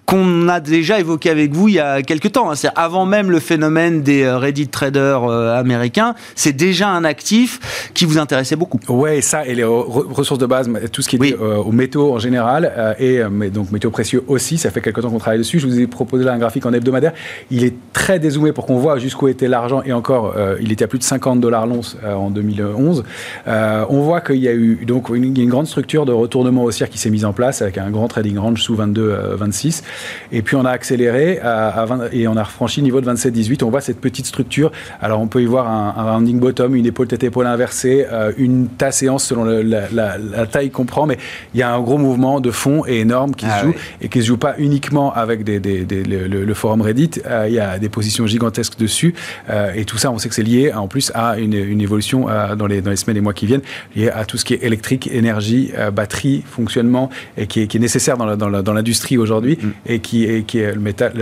qu'on 0.07 0.47
a 0.47 0.61
déjà 0.61 1.01
évoqué 1.01 1.29
avec 1.29 1.53
vous 1.53 1.67
il 1.67 1.75
y 1.75 1.79
a 1.79 2.01
quelques 2.01 2.31
temps. 2.31 2.49
Hein. 2.49 2.55
C'est 2.55 2.69
avant 2.75 3.05
même 3.05 3.29
le 3.29 3.41
phénomène 3.41 4.01
des 4.03 4.23
euh, 4.23 4.37
Reddit 4.37 4.69
traders 4.69 5.25
euh, 5.25 5.59
américains, 5.59 6.15
c'est 6.33 6.53
déjà 6.53 6.87
un 6.87 7.03
actif 7.03 7.91
qui 7.93 8.05
vous 8.05 8.17
intéressait 8.17 8.55
beaucoup. 8.55 8.79
Ouais, 8.87 9.19
ça 9.19 9.45
et 9.45 9.53
les 9.53 9.65
ressources 9.65 10.39
de 10.39 10.45
base, 10.45 10.69
tout 10.93 11.01
ce 11.01 11.09
qui 11.09 11.17
est 11.17 11.33
euh, 11.33 11.57
aux 11.57 11.73
métaux 11.73 12.13
en 12.13 12.19
général 12.19 12.95
et 12.99 13.19
mais 13.29 13.49
donc 13.49 13.71
métaux 13.71 13.91
précieux 13.91 14.23
aussi. 14.27 14.57
Ça 14.57 14.71
fait 14.71 14.79
quelques 14.79 15.01
temps 15.01 15.09
qu'on 15.09 15.19
travaille 15.19 15.39
dessus. 15.39 15.59
Je 15.59 15.67
vous 15.67 15.79
ai 15.79 15.87
proposé 15.87 16.23
là 16.23 16.31
un 16.31 16.37
graphique 16.37 16.65
en 16.65 16.71
hebdomadaire. 16.71 17.11
Il 17.51 17.65
est 17.65 17.75
très 17.91 18.17
dézoomé 18.17 18.53
pour 18.53 18.65
qu'on 18.65 18.77
voit 18.77 18.99
jusqu'où 18.99 19.27
était 19.27 19.49
l'argent 19.49 19.81
et 19.85 19.91
encore, 19.91 20.35
il 20.61 20.71
était 20.71 20.85
à 20.85 20.87
plus 20.87 20.99
de 20.99 21.03
50 21.03 21.41
dollars 21.41 21.67
l'once 21.67 21.97
en 22.05 22.29
2011. 22.29 23.03
on 23.45 24.01
voit 24.01 24.21
qu'il 24.21 24.37
y 24.37 24.47
a 24.47 24.53
eu 24.53 24.85
donc 24.85 25.09
une, 25.09 25.35
une, 25.37 25.49
grande 25.49 25.67
structure 25.67 26.05
de 26.05 26.13
retournement 26.13 26.63
haussière 26.63 26.89
qui 26.89 26.97
s'est 26.97 27.09
mise 27.09 27.25
en 27.25 27.33
place 27.33 27.61
avec 27.61 27.77
un 27.77 27.89
grand 27.89 28.07
trading 28.07 28.37
range 28.37 28.61
sous 28.61 28.75
22-26. 28.75 29.81
Et 30.31 30.41
puis 30.41 30.55
on 30.55 30.65
a 30.65 30.71
accéléré 30.71 31.39
à, 31.39 31.85
et 32.11 32.27
on 32.27 32.37
a 32.37 32.43
refranchi 32.43 32.81
le 32.81 32.85
niveau 32.85 33.01
de 33.01 33.09
27-18. 33.11 33.63
On 33.63 33.69
voit 33.69 33.81
cette 33.81 33.99
petite 33.99 34.25
structure. 34.25 34.71
Alors 35.01 35.21
on 35.21 35.27
peut 35.27 35.41
y 35.41 35.45
voir 35.45 35.67
un, 35.69 35.93
un 35.97 36.11
rounding 36.11 36.39
bottom, 36.39 36.75
une 36.75 36.85
épaule 36.85 37.07
tête 37.07 37.23
épaule 37.23 37.47
inversée, 37.47 38.05
euh, 38.11 38.31
une 38.37 38.67
tasse 38.67 38.97
séance 38.97 39.25
selon 39.25 39.43
la, 39.45 40.45
taille 40.47 40.71
qu'on 40.71 40.85
prend, 40.85 41.05
mais 41.05 41.17
il 41.53 41.59
y 41.59 41.63
a 41.63 41.73
un 41.73 41.79
gros 41.81 41.97
mouvement 41.97 42.39
de 42.39 42.51
fond 42.51 42.83
et 42.87 42.99
énorme 42.99 43.35
qui 43.35 43.45
se 43.45 43.51
ah 43.51 43.63
joue 43.63 43.73
et 44.01 44.09
qui 44.09 44.21
se 44.21 44.27
joue 44.27 44.37
pas 44.37 44.55
uniquement 44.57 45.13
avec 45.13 45.43
des, 45.43 45.59
le, 45.59 46.53
forum 46.53 46.81
Reddit. 46.81 47.11
Euh, 47.25 47.45
il 47.47 47.53
y 47.53 47.59
a 47.59 47.77
des 47.79 47.89
positions 47.89 48.25
gigantesques 48.25 48.77
dessus 48.77 49.13
euh, 49.49 49.73
et 49.75 49.85
tout 49.85 49.97
ça, 49.97 50.11
on 50.11 50.17
sait 50.17 50.29
que 50.29 50.35
c'est 50.35 50.43
lié 50.43 50.73
en 50.73 50.87
plus 50.87 51.11
à 51.13 51.37
une, 51.37 51.53
évolution 51.81 52.27
dans, 52.57 52.67
les, 52.67 52.81
dans 52.81 52.89
les 52.89 52.95
semaines 52.95 53.17
et 53.17 53.21
mois 53.21 53.33
qui 53.33 53.45
viennent, 53.45 53.61
lié 53.95 54.09
à 54.09 54.25
tout 54.25 54.37
ce 54.37 54.45
qui 54.45 54.53
est 54.53 54.63
électrique, 54.63 55.09
énergie, 55.11 55.71
batterie, 55.93 56.43
fonctionnement 56.45 57.09
et 57.37 57.47
qui 57.47 57.61
est, 57.61 57.67
qui 57.67 57.77
est 57.77 57.79
nécessaire 57.79 58.17
dans 58.17 58.73
l'industrie 58.73 59.17
aujourd'hui. 59.17 59.57
Mm 59.61 59.67
et 59.87 59.99
qui 59.99 60.25
est, 60.25 60.43
qui 60.43 60.59
est 60.59 60.73
le 60.73 60.79
métal, 60.79 61.13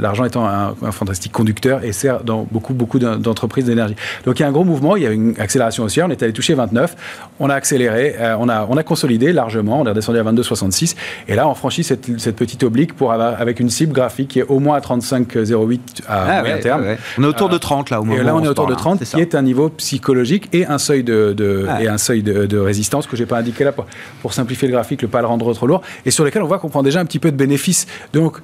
l'argent 0.00 0.24
étant 0.24 0.46
un, 0.46 0.74
fantastique 0.92 1.32
conducteur 1.32 1.84
et 1.84 1.92
sert 1.92 2.22
dans 2.22 2.46
beaucoup, 2.50 2.72
beaucoup 2.72 2.98
d'entreprises 2.98 3.64
d'énergie. 3.64 3.96
Donc 4.24 4.38
il 4.38 4.42
y 4.42 4.44
a 4.44 4.48
un 4.48 4.52
gros 4.52 4.64
mouvement, 4.64 4.96
il 4.96 5.02
y 5.02 5.06
a 5.06 5.10
une 5.10 5.34
accélération 5.38 5.84
haussière, 5.84 6.06
on 6.06 6.10
est 6.10 6.22
allé 6.22 6.32
toucher 6.32 6.54
29, 6.54 6.96
on 7.40 7.50
a 7.50 7.54
accéléré, 7.54 8.14
euh, 8.18 8.36
on, 8.38 8.48
a, 8.48 8.66
on 8.68 8.76
a 8.76 8.82
consolidé 8.82 9.32
largement, 9.32 9.80
on 9.80 9.86
est 9.86 9.90
redescendu 9.90 10.18
à 10.18 10.22
22,66 10.22 10.96
et 11.28 11.34
là 11.34 11.48
on 11.48 11.54
franchit 11.54 11.82
cette, 11.82 12.20
cette 12.20 12.36
petite 12.36 12.62
oblique 12.62 12.94
pour 12.94 13.12
avoir, 13.12 13.40
avec 13.40 13.60
une 13.60 13.70
cible 13.70 13.92
graphique 13.92 14.28
qui 14.28 14.38
est 14.38 14.44
au 14.44 14.60
moins 14.60 14.76
à 14.76 14.80
35,08 14.80 15.80
à 16.06 16.22
ah 16.22 16.40
moyen 16.40 16.58
terme. 16.58 16.84
On 17.18 17.24
est 17.24 17.26
autour 17.26 17.48
de 17.48 17.58
30 17.58 17.90
là 17.90 18.00
au 18.00 18.04
moment 18.04 18.20
Et 18.20 18.24
là 18.24 18.34
on 18.36 18.42
est 18.42 18.48
autour 18.48 18.66
de 18.66 18.74
30 18.74 19.02
qui 19.04 19.20
est 19.20 19.34
un 19.34 19.42
niveau 19.42 19.68
psychologique 19.70 20.48
et 20.52 20.66
un 20.66 20.78
seuil 20.78 21.02
de, 21.02 21.32
de 21.36 21.66
ah 21.68 21.82
et 21.82 21.88
un 21.88 21.98
seuil 21.98 22.22
de, 22.22 22.46
de 22.46 22.58
résistance 22.58 23.06
que 23.06 23.16
j'ai 23.16 23.26
pas 23.26 23.38
indiqué 23.38 23.64
là 23.64 23.72
pour, 23.72 23.86
pour 24.22 24.32
simplifier 24.32 24.68
le 24.68 24.72
graphique, 24.72 25.02
ne 25.02 25.08
pas 25.08 25.20
le 25.20 25.26
rendre 25.26 25.52
trop 25.52 25.66
lourd 25.66 25.82
et 26.04 26.10
sur 26.10 26.24
lequel 26.24 26.42
on 26.42 26.46
voit 26.46 26.58
qu'on 26.58 26.68
prend 26.68 26.82
déjà 26.82 27.00
un 27.00 27.04
petit 27.04 27.18
peu 27.18 27.30
de 27.30 27.36
bénéfice 27.36 27.86
donc, 28.12 28.40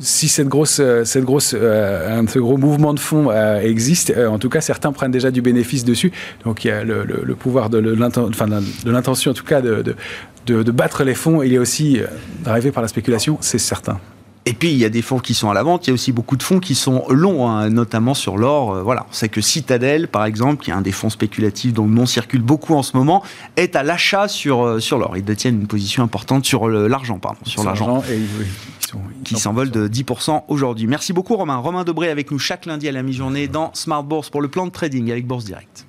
si 0.00 0.28
cette 0.28 0.48
grosse, 0.48 0.78
euh, 0.80 1.04
cette 1.04 1.24
grosse, 1.24 1.54
euh, 1.58 2.22
ce 2.28 2.38
gros 2.38 2.56
mouvement 2.56 2.94
de 2.94 3.00
fond 3.00 3.30
euh, 3.30 3.60
existe, 3.60 4.14
en 4.16 4.38
tout 4.38 4.48
cas, 4.48 4.60
certains 4.60 4.92
prennent 4.92 5.10
déjà 5.10 5.30
du 5.30 5.42
bénéfice 5.42 5.84
dessus. 5.84 6.12
Donc, 6.44 6.64
il 6.64 6.68
y 6.68 6.70
a 6.70 6.84
le, 6.84 7.34
pouvoir 7.34 7.70
de 7.70 7.78
l'intention, 7.78 9.30
en 9.30 9.34
tout 9.34 9.44
cas, 9.44 9.60
de, 9.60 9.94
de, 10.46 10.70
battre 10.70 11.04
les 11.04 11.14
fonds. 11.14 11.42
Il 11.42 11.52
est 11.52 11.58
aussi 11.58 12.00
drivé 12.44 12.70
par 12.70 12.82
la 12.82 12.88
spéculation, 12.88 13.38
c'est 13.40 13.58
certain. 13.58 13.98
Et 14.48 14.54
puis, 14.54 14.70
il 14.70 14.78
y 14.78 14.86
a 14.86 14.88
des 14.88 15.02
fonds 15.02 15.18
qui 15.18 15.34
sont 15.34 15.50
à 15.50 15.54
la 15.54 15.62
vente, 15.62 15.86
il 15.86 15.90
y 15.90 15.92
a 15.92 15.94
aussi 15.94 16.10
beaucoup 16.10 16.38
de 16.38 16.42
fonds 16.42 16.58
qui 16.58 16.74
sont 16.74 17.04
longs, 17.10 17.46
hein, 17.46 17.68
notamment 17.68 18.14
sur 18.14 18.38
l'or. 18.38 18.72
Euh, 18.72 18.82
voilà, 18.82 19.04
on 19.10 19.12
sait 19.12 19.28
que 19.28 19.42
Citadel, 19.42 20.08
par 20.08 20.24
exemple, 20.24 20.64
qui 20.64 20.70
est 20.70 20.72
un 20.72 20.80
des 20.80 20.90
fonds 20.90 21.10
spéculatifs 21.10 21.74
dont 21.74 21.84
le 21.84 21.92
nom 21.92 22.06
circule 22.06 22.40
beaucoup 22.40 22.74
en 22.74 22.82
ce 22.82 22.96
moment, 22.96 23.22
est 23.56 23.76
à 23.76 23.82
l'achat 23.82 24.26
sur, 24.26 24.64
euh, 24.64 24.80
sur 24.80 24.98
l'or. 24.98 25.18
Ils 25.18 25.24
détiennent 25.24 25.60
une 25.60 25.66
position 25.66 26.02
importante 26.02 26.46
sur 26.46 26.66
l'argent, 26.66 27.18
pardon, 27.18 27.40
sur 27.44 27.62
l'argent. 27.62 28.02
qui 29.22 29.36
s'envole 29.36 29.70
de 29.70 29.86
10% 29.86 30.44
aujourd'hui. 30.48 30.86
Merci 30.86 31.12
beaucoup 31.12 31.36
Romain. 31.36 31.56
Romain 31.56 31.84
Debré 31.84 32.08
avec 32.08 32.30
nous 32.30 32.38
chaque 32.38 32.64
lundi 32.64 32.88
à 32.88 32.92
la 32.92 33.02
mi-journée 33.02 33.48
dans 33.48 33.70
Smart 33.74 34.02
Bourse 34.02 34.30
pour 34.30 34.40
le 34.40 34.48
plan 34.48 34.64
de 34.64 34.72
trading 34.72 35.10
avec 35.10 35.26
Bourse 35.26 35.44
Direct. 35.44 35.84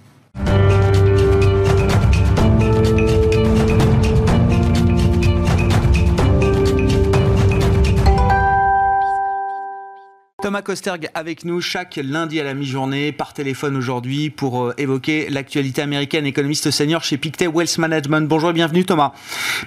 Thomas 10.50 10.64
Kosterg 10.64 11.10
avec 11.14 11.46
nous 11.46 11.62
chaque 11.62 12.00
lundi 12.04 12.40
à 12.40 12.44
la 12.44 12.56
mi-journée 12.56 13.12
par 13.12 13.34
téléphone 13.34 13.78
aujourd'hui 13.78 14.32
pour 14.32 14.64
euh, 14.64 14.74
évoquer 14.80 15.30
l'actualité 15.30 15.84
américaine, 15.84 16.26
économiste 16.26 16.72
senior 16.72 17.04
chez 17.04 17.18
Pictet 17.18 17.46
Wealth 17.46 17.78
Management. 17.78 18.28
Bonjour 18.28 18.50
et 18.50 18.54
bienvenue 18.54 18.84
Thomas. 18.84 19.12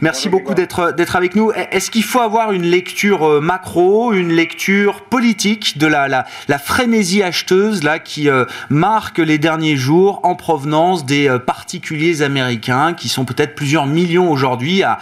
Merci 0.01 0.29
beaucoup 0.29 0.55
d'être 0.55 0.93
d'être 0.97 1.15
avec 1.15 1.37
nous. 1.37 1.53
Est-ce 1.53 1.89
qu'il 1.93 2.03
faut 2.03 2.19
avoir 2.19 2.51
une 2.51 2.65
lecture 2.65 3.23
euh, 3.23 3.41
macro, 3.41 4.13
une 4.13 4.33
lecture 4.33 5.03
politique 5.03 5.79
de 5.79 5.87
la 5.87 6.09
la, 6.09 6.27
la 6.49 6.59
frénésie 6.59 7.23
acheteuse 7.23 7.85
là 7.85 8.01
qui 8.01 8.29
euh, 8.29 8.45
marque 8.69 9.19
les 9.19 9.39
derniers 9.39 9.77
jours 9.77 10.19
en 10.25 10.35
provenance 10.35 11.07
des 11.07 11.31
particuliers 11.47 12.23
américains 12.23 12.93
qui 12.93 13.09
sont 13.09 13.25
peut-être 13.25 13.55
plusieurs 13.55 13.87
millions 13.87 14.33
aujourd'hui 14.33 14.83
à 14.83 14.99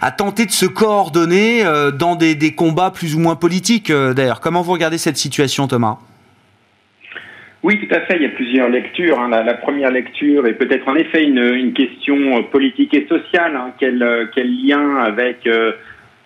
à 0.00 0.12
tenter 0.12 0.46
de 0.46 0.52
se 0.52 0.66
coordonner 0.66 1.64
dans 1.98 2.14
des, 2.14 2.36
des 2.36 2.54
combats 2.54 2.92
plus 2.92 3.16
ou 3.16 3.18
moins 3.18 3.34
politiques 3.34 3.90
d'ailleurs? 3.90 4.40
Comment 4.40 4.62
vous 4.62 4.70
regardez 4.72 4.98
cette 4.98 5.15
situation, 5.16 5.66
Thomas? 5.66 5.98
Oui, 7.62 7.80
tout 7.80 7.94
à 7.94 8.00
fait. 8.00 8.16
Il 8.16 8.22
y 8.22 8.26
a 8.26 8.30
plusieurs 8.30 8.68
lectures. 8.68 9.18
Hein. 9.18 9.28
La, 9.28 9.54
première 9.54 9.90
lecture 9.90 10.46
est 10.46 10.54
peut-être 10.54 10.86
en 10.88 10.94
effet 10.94 11.24
une, 11.24 11.72
question 11.72 12.42
politique 12.44 12.94
et 12.94 13.06
sociale. 13.08 13.56
Hein. 13.56 13.72
Quel, 13.78 13.98
lien 14.36 14.96
avec 14.98 15.48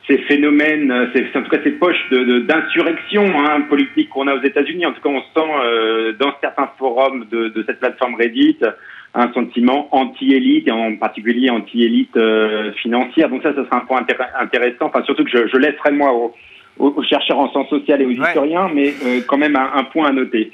ces 0.07 0.19
phénomènes, 0.19 0.93
en 0.93 1.43
tout 1.43 1.51
cas 1.51 1.63
ces 1.65 1.71
poches 1.71 2.11
d'insurrection 2.11 3.25
hein, 3.39 3.63
politique 3.63 4.11
qu'on 4.11 4.27
a 4.27 4.35
aux 4.35 4.43
États-Unis. 4.43 4.85
En 4.85 4.93
tout 4.93 5.01
cas, 5.01 5.09
on 5.09 5.21
sent 5.21 6.17
dans 6.19 6.33
certains 6.43 6.69
forums 6.79 7.25
de, 7.31 7.65
cette 7.67 7.81
plateforme 7.81 8.17
Reddit 8.17 8.59
un 9.15 9.33
sentiment 9.33 9.89
anti-élite 9.93 10.69
et 10.69 10.73
en 10.73 10.97
particulier 10.97 11.51
anti-élite 11.51 12.17
euh, 12.17 12.73
financière. 12.75 13.29
Donc 13.29 13.43
ça, 13.43 13.53
ce 13.55 13.65
sera 13.65 13.79
un 13.79 13.81
point 13.81 14.05
intéressant. 14.39 14.87
Enfin, 14.87 15.03
surtout 15.05 15.25
que 15.25 15.31
je, 15.31 15.49
je 15.49 15.57
laisserai 15.57 15.91
moi 15.93 16.13
aux, 16.81 16.95
aux, 16.97 17.03
chercheurs 17.03 17.39
en 17.39 17.51
sciences 17.51 17.69
sociales 17.69 18.03
et 18.03 18.07
aux 18.07 18.11
historiens, 18.11 18.71
mais 18.75 18.89
euh, 18.89 19.21
quand 19.27 19.39
même 19.39 19.57
un, 19.57 19.71
un, 19.75 19.85
point 19.85 20.09
à 20.09 20.13
noter. 20.13 20.51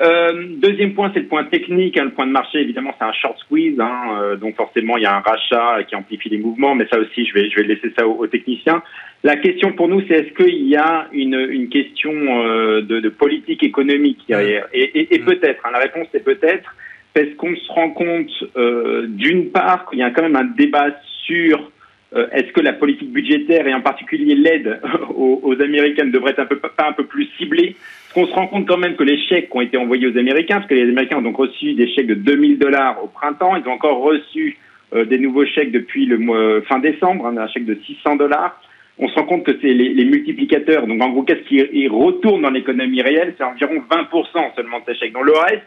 Euh, 0.00 0.46
deuxième 0.56 0.94
point, 0.94 1.10
c'est 1.14 1.20
le 1.20 1.26
point 1.26 1.44
technique. 1.44 1.96
Hein, 1.96 2.04
le 2.04 2.10
point 2.10 2.26
de 2.26 2.32
marché, 2.32 2.58
évidemment, 2.60 2.94
c'est 2.98 3.04
un 3.04 3.12
short 3.12 3.38
squeeze. 3.38 3.78
Hein, 3.80 4.18
euh, 4.20 4.36
donc 4.36 4.56
forcément, 4.56 4.96
il 4.96 5.04
y 5.04 5.06
a 5.06 5.16
un 5.16 5.20
rachat 5.20 5.84
qui 5.84 5.96
amplifie 5.96 6.28
les 6.28 6.38
mouvements, 6.38 6.74
mais 6.74 6.86
ça 6.90 6.98
aussi, 6.98 7.24
je 7.26 7.34
vais, 7.34 7.48
je 7.50 7.56
vais 7.56 7.66
laisser 7.66 7.92
ça 7.98 8.06
aux, 8.06 8.26
techniciens. 8.26 8.82
La 9.24 9.36
question 9.36 9.72
pour 9.72 9.88
nous, 9.88 10.02
c'est 10.06 10.14
est-ce 10.14 10.34
qu'il 10.34 10.68
y 10.68 10.76
a 10.76 11.08
une, 11.12 11.34
une 11.34 11.68
question 11.68 12.12
de, 12.12 12.80
de, 13.00 13.08
politique 13.08 13.64
économique 13.64 14.20
derrière 14.28 14.66
Et, 14.72 14.82
et, 14.82 15.14
et 15.14 15.18
peut-être. 15.20 15.64
Hein, 15.66 15.70
la 15.72 15.80
réponse, 15.80 16.06
c'est 16.12 16.24
peut-être 16.24 16.74
parce 17.18 17.34
qu'on 17.36 17.56
se 17.56 17.72
rend 17.72 17.90
compte, 17.90 18.30
euh, 18.56 19.06
d'une 19.08 19.50
part, 19.50 19.86
qu'il 19.90 19.98
y 19.98 20.02
a 20.02 20.10
quand 20.10 20.22
même 20.22 20.36
un 20.36 20.44
débat 20.44 20.90
sur 21.24 21.58
euh, 21.58 21.70
est-ce 22.14 22.52
que 22.52 22.60
la 22.60 22.72
politique 22.72 23.12
budgétaire 23.12 23.66
et 23.66 23.74
en 23.74 23.82
particulier 23.82 24.34
l'aide 24.34 24.80
aux, 25.14 25.40
aux, 25.42 25.60
Américains 25.60 26.06
devrait 26.06 26.32
être 26.32 26.40
un 26.40 26.46
peu, 26.46 26.56
pas 26.56 26.88
un 26.88 26.92
peu 26.92 27.04
plus 27.04 27.28
ciblée? 27.36 27.76
Qu'on 28.14 28.26
se 28.26 28.32
rend 28.32 28.46
compte 28.46 28.66
quand 28.66 28.78
même 28.78 28.96
que 28.96 29.04
les 29.04 29.18
chèques 29.26 29.50
qui 29.50 29.56
ont 29.56 29.60
été 29.60 29.76
envoyés 29.76 30.06
aux 30.06 30.16
Américains, 30.16 30.56
parce 30.56 30.68
que 30.68 30.74
les 30.74 30.88
Américains 30.88 31.18
ont 31.18 31.22
donc 31.22 31.36
reçu 31.36 31.74
des 31.74 31.86
chèques 31.94 32.06
de 32.06 32.14
2000 32.14 32.58
dollars 32.58 33.02
au 33.04 33.08
printemps, 33.08 33.56
ils 33.56 33.68
ont 33.68 33.72
encore 33.72 34.00
reçu 34.00 34.56
euh, 34.94 35.04
des 35.04 35.18
nouveaux 35.18 35.44
chèques 35.44 35.70
depuis 35.70 36.06
le 36.06 36.16
mois, 36.16 36.62
fin 36.62 36.78
décembre, 36.78 37.26
hein, 37.26 37.36
un 37.36 37.48
chèque 37.48 37.66
de 37.66 37.78
600 37.86 38.16
dollars. 38.16 38.58
On 38.98 39.06
se 39.08 39.14
rend 39.14 39.24
compte 39.24 39.44
que 39.44 39.52
c'est 39.60 39.74
les, 39.74 39.90
les, 39.90 40.04
multiplicateurs. 40.06 40.86
Donc 40.86 41.02
en 41.02 41.10
gros, 41.10 41.22
qu'est-ce 41.22 41.46
qui 41.46 41.88
retourne 41.88 42.42
dans 42.42 42.50
l'économie 42.50 43.02
réelle? 43.02 43.34
C'est 43.36 43.44
environ 43.44 43.82
20% 43.90 44.54
seulement 44.56 44.78
de 44.78 44.84
ces 44.86 44.94
chèques. 44.94 45.12
Donc 45.12 45.26
le 45.26 45.32
reste, 45.32 45.62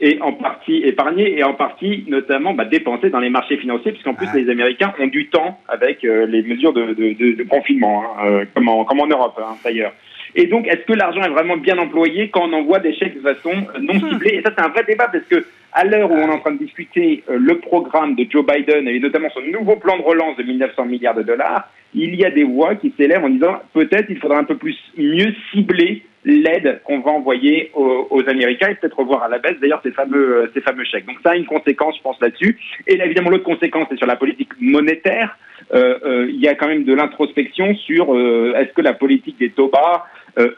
et 0.00 0.20
en 0.20 0.32
partie 0.32 0.82
épargné 0.84 1.38
et 1.38 1.44
en 1.44 1.54
partie 1.54 2.04
notamment 2.08 2.54
bah, 2.54 2.64
dépensé 2.64 3.10
dans 3.10 3.20
les 3.20 3.30
marchés 3.30 3.56
financiers, 3.56 3.92
puisqu'en 3.92 4.14
plus 4.14 4.28
les 4.34 4.50
Américains 4.50 4.92
ont 4.98 5.06
du 5.06 5.28
temps 5.28 5.60
avec 5.68 6.04
euh, 6.04 6.26
les 6.26 6.42
mesures 6.42 6.72
de, 6.72 6.94
de, 6.94 7.12
de, 7.12 7.36
de 7.36 7.42
confinement, 7.44 8.02
hein, 8.02 8.26
euh, 8.26 8.44
comme, 8.54 8.68
en, 8.68 8.84
comme, 8.84 9.00
en, 9.00 9.06
Europe 9.06 9.38
hein, 9.38 9.56
d'ailleurs. 9.64 9.92
Et 10.34 10.46
donc, 10.46 10.66
est-ce 10.66 10.86
que 10.86 10.94
l'argent 10.94 11.20
est 11.22 11.28
vraiment 11.28 11.58
bien 11.58 11.76
employé 11.78 12.30
quand 12.30 12.48
on 12.48 12.52
envoie 12.54 12.78
des 12.78 12.94
chèques 12.94 13.16
de 13.16 13.20
façon 13.20 13.52
non 13.80 13.94
hmm. 13.94 14.10
ciblée? 14.10 14.36
Et 14.36 14.42
ça, 14.42 14.50
c'est 14.56 14.64
un 14.64 14.70
vrai 14.70 14.82
débat 14.84 15.08
parce 15.08 15.24
que 15.24 15.44
à 15.72 15.84
l'heure 15.84 16.10
où 16.10 16.14
on 16.14 16.28
est 16.28 16.34
en 16.34 16.38
train 16.38 16.52
de 16.52 16.58
discuter 16.58 17.22
euh, 17.28 17.36
le 17.38 17.58
programme 17.58 18.14
de 18.14 18.26
Joe 18.28 18.44
Biden 18.44 18.88
et 18.88 18.98
notamment 18.98 19.28
son 19.30 19.42
nouveau 19.42 19.76
plan 19.76 19.96
de 19.98 20.02
relance 20.02 20.36
de 20.36 20.42
1900 20.42 20.86
milliards 20.86 21.14
de 21.14 21.22
dollars, 21.22 21.68
il 21.94 22.14
y 22.14 22.24
a 22.24 22.30
des 22.30 22.44
voix 22.44 22.74
qui 22.74 22.92
s'élèvent 22.96 23.24
en 23.24 23.30
disant 23.30 23.60
peut-être 23.72 24.06
il 24.08 24.18
faudra 24.18 24.38
un 24.38 24.44
peu 24.44 24.56
plus 24.56 24.76
mieux 24.96 25.34
cibler 25.50 26.02
l'aide 26.24 26.80
qu'on 26.84 27.00
va 27.00 27.10
envoyer 27.10 27.72
aux, 27.74 28.22
Américains 28.28 28.68
et 28.68 28.74
peut-être 28.76 28.98
revoir 28.98 29.24
à 29.24 29.28
la 29.28 29.38
baisse 29.38 29.58
d'ailleurs 29.60 29.80
ces 29.82 29.90
fameux 29.90 30.36
euh, 30.36 30.50
ces 30.54 30.60
fameux 30.60 30.84
chèques. 30.84 31.06
Donc 31.06 31.16
ça 31.22 31.30
a 31.30 31.36
une 31.36 31.46
conséquence, 31.46 31.96
je 31.96 32.02
pense 32.02 32.20
là-dessus. 32.20 32.58
Et 32.86 32.94
évidemment 32.94 33.30
l'autre 33.30 33.44
conséquence 33.44 33.86
c'est 33.90 33.96
sur 33.96 34.06
la 34.06 34.16
politique 34.16 34.50
monétaire. 34.60 35.36
Euh, 35.74 35.98
euh, 36.04 36.26
il 36.28 36.40
y 36.40 36.48
a 36.48 36.54
quand 36.54 36.68
même 36.68 36.84
de 36.84 36.94
l'introspection 36.94 37.74
sur 37.74 38.14
euh, 38.14 38.54
est-ce 38.56 38.72
que 38.72 38.82
la 38.82 38.92
politique 38.92 39.38
des 39.38 39.50
taux 39.50 39.68
bas 39.68 40.06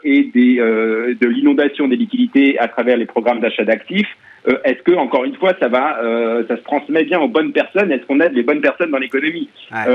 et 0.05 0.31
des, 0.33 0.55
de 0.55 1.27
l'inondation 1.27 1.89
des 1.89 1.97
liquidités 1.97 2.57
à 2.59 2.69
travers 2.69 2.95
les 2.95 3.05
programmes 3.05 3.41
d'achat 3.41 3.65
d'actifs 3.65 4.07
est-ce 4.63 4.81
que 4.83 4.91
encore 4.91 5.25
une 5.25 5.35
fois 5.35 5.53
ça 5.59 5.67
va 5.67 5.99
ça 6.47 6.57
se 6.57 6.61
transmet 6.63 7.03
bien 7.03 7.19
aux 7.19 7.27
bonnes 7.27 7.51
personnes? 7.51 7.91
Est-ce 7.91 8.05
qu'on 8.05 8.19
aide 8.19 8.33
les 8.33 8.43
bonnes 8.43 8.61
personnes 8.61 8.91
dans 8.91 8.99
l'économie? 8.99 9.49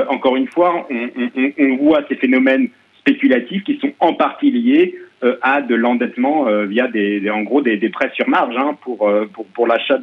Encore 0.09 0.37
une 0.37 0.49
fois 0.49 0.87
on, 0.91 1.09
on, 1.37 1.53
on, 1.59 1.77
voit 1.77 2.01
ces 2.09 2.17
phénomènes 2.17 2.69
spéculatifs 3.01 3.65
qui 3.65 3.79
sont 3.81 3.93
en 4.01 4.15
partie 4.15 4.51
liés 4.51 4.95
euh, 5.23 5.37
à 5.43 5.61
de 5.61 5.75
l'endettement 5.75 6.49
euh, 6.49 6.65
via 6.65 6.89
des, 6.89 7.29
en 7.29 7.43
gros 7.43 7.61
des, 7.61 7.77
des, 7.77 7.91
prêts 7.91 8.11
sur 8.15 8.27
marge 8.27 8.55
hein, 8.57 8.75
pour, 8.81 9.07
euh, 9.07 9.29
pour, 9.31 9.45
pour 9.47 9.67
l'achat 9.67 9.99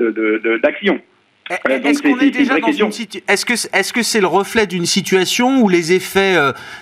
d'actions. 0.62 1.00
De, 1.50 1.80
de, 1.80 1.88
est-ce 1.88 2.04
qu'on 2.04 2.20
est, 2.20 2.30
déjà 2.30 2.60
dans 2.60 2.72
une 2.72 2.92
Est-ce 3.28 3.44
que 3.44 3.54
est-ce 3.54 3.94
que 3.94 4.04
c'est 4.04 4.22
le 4.22 4.28
reflet 4.28 4.68
d'une 4.68 4.86
situation 4.86 5.62
où 5.62 5.70
les 5.70 5.94
effets 5.94 6.36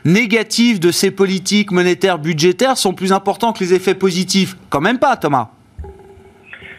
négatifs 0.03 0.81
de 0.81 0.91
ces 0.91 1.11
politiques 1.11 1.71
monétaires 1.71 2.17
budgétaires 2.17 2.75
sont 2.75 2.93
plus 2.93 3.13
importants 3.13 3.53
que 3.53 3.59
les 3.63 3.73
effets 3.73 3.95
positifs? 3.95 4.55
Quand 4.69 4.81
même 4.81 4.97
pas, 4.99 5.15
Thomas. 5.15 5.51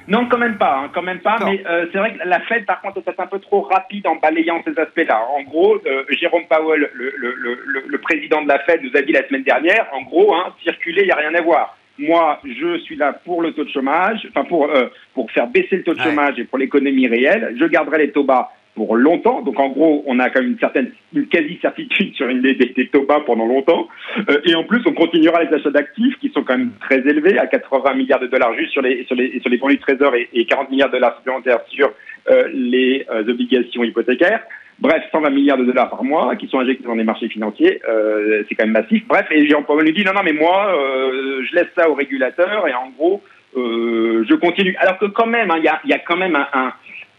Non, 0.09 0.27
quand 0.29 0.39
même 0.39 0.57
pas, 0.57 0.79
hein, 0.79 0.91
quand 0.95 1.03
même 1.03 1.21
pas. 1.21 1.37
Mais 1.45 1.63
euh, 1.69 1.87
c'est 1.93 1.99
vrai 1.99 2.15
que 2.15 2.29
la 2.29 2.41
Fed, 2.41 2.65
par 2.65 2.81
contre, 2.81 2.99
est 2.99 3.21
un 3.21 3.27
peu 3.27 3.39
trop 3.41 3.63
rapide 3.63 4.07
en 4.07 4.17
balayant 4.17 4.63
ces 4.65 4.79
aspects-là. 4.79 5.21
En 5.37 5.43
gros, 5.43 5.77
euh, 5.87 6.05
Jérôme 6.11 6.45
Powell, 6.49 6.89
le, 6.93 7.13
le, 7.17 7.35
le, 7.35 7.85
le, 7.87 7.99
président 7.99 8.43
de 8.43 8.49
la 8.49 8.61
Fed, 8.61 8.83
nous 8.83 8.97
a 8.97 9.03
dit 9.03 9.13
la 9.13 9.27
semaine 9.27 9.43
dernière, 9.43 9.87
en 9.93 10.03
gros, 10.03 10.35
hein, 10.35 10.55
circuler, 10.63 11.03
il 11.03 11.07
n'y 11.07 11.13
a 11.13 11.17
rien 11.17 11.35
à 11.35 11.41
voir. 11.41 11.77
Moi, 11.99 12.41
je 12.45 12.79
suis 12.81 12.97
là 12.97 13.15
pour 13.25 13.43
le 13.43 13.53
taux 13.53 13.65
de 13.65 13.71
chômage, 13.71 14.27
enfin 14.29 14.45
pour 14.45 14.69
euh, 14.69 14.89
pour 15.15 15.31
faire 15.31 15.47
baisser 15.47 15.77
le 15.77 15.83
taux 15.83 15.95
de 15.95 16.03
chômage 16.03 16.39
et 16.39 16.45
pour 16.45 16.59
l'économie 16.59 17.09
réelle. 17.09 17.57
Je 17.59 17.65
garderai 17.65 17.99
les 17.99 18.13
taux 18.13 18.23
bas 18.25 18.53
pour 18.77 18.95
longtemps. 18.97 19.43
Donc 19.43 19.59
en 19.59 19.71
gros, 19.71 20.05
on 20.07 20.21
a 20.21 20.31
quand 20.31 20.41
même 20.41 20.53
une 20.53 20.59
certaine, 20.59 20.93
une 21.15 21.27
quasi-certitude 21.27 22.15
sur 22.15 22.29
une 22.29 22.43
des, 22.43 22.55
des, 22.55 22.89
taux 22.89 23.03
bas 23.03 23.21
pendant 23.27 23.47
longtemps. 23.47 23.89
Euh, 24.29 24.39
et 24.45 24.55
en 24.55 24.63
plus, 24.63 24.83
on 24.87 24.93
continuera 24.93 25.43
les 25.43 25.53
achats 25.53 25.71
d'actifs 25.71 26.17
qui 26.21 26.29
sont 26.29 26.45
quand 26.45 26.57
même 26.57 26.73
très 26.81 26.99
élevés, 26.99 27.39
à 27.39 27.47
80 27.47 27.95
milliards 27.95 28.21
de 28.21 28.29
dollars 28.29 28.55
juste 28.55 28.73
sur 28.73 28.83
les 28.83 29.05
sur 29.07 29.17
les 29.17 29.41
sur 29.41 29.51
les 29.51 29.59
fonds 29.59 29.69
du 29.69 29.79
Trésor 29.79 30.15
et, 30.15 30.45
40 30.45 30.71
milliards 30.71 30.91
de 30.91 30.95
dollars 30.95 31.17
supplémentaires 31.17 31.61
sur 31.69 31.91
euh, 32.31 32.49
les 32.53 33.05
euh, 33.11 33.29
obligations 33.29 33.83
hypothécaires. 33.83 34.43
Bref, 34.79 35.03
120 35.11 35.31
milliards 35.31 35.57
de 35.57 35.65
dollars 35.65 35.89
par 35.89 36.05
mois 36.05 36.37
qui 36.37 36.49
sont 36.49 36.59
injectés 36.59 36.85
dans 36.85 36.95
les 36.95 37.05
marchés 37.05 37.29
financiers, 37.29 37.81
euh, 37.89 38.45
c'est 38.47 38.55
quand 38.55 38.67
même 38.67 38.75
massif. 38.75 39.03
Bref, 39.09 39.27
et 39.31 39.49
Jean 39.49 39.63
Paul 39.63 39.83
nous 39.83 39.93
dit 39.93 40.05
non, 40.05 40.13
non, 40.13 40.21
mais 40.23 40.35
moi, 40.35 40.71
euh, 40.77 41.43
je 41.49 41.55
laisse 41.55 41.69
ça 41.75 41.89
aux 41.89 41.95
régulateurs 41.95 42.69
et 42.69 42.75
en 42.75 42.91
gros, 42.91 43.23
euh, 43.57 44.23
je 44.29 44.35
continue. 44.35 44.77
Alors 44.79 44.99
que 44.99 45.07
quand 45.07 45.27
même, 45.27 45.51
hein, 45.51 45.57
il 45.59 45.65
y, 45.65 45.69
a, 45.69 45.81
y, 45.87 45.95
a, 45.95 45.99
quand 45.99 46.19
même 46.19 46.37
un, 46.37 46.47
un 46.53 46.73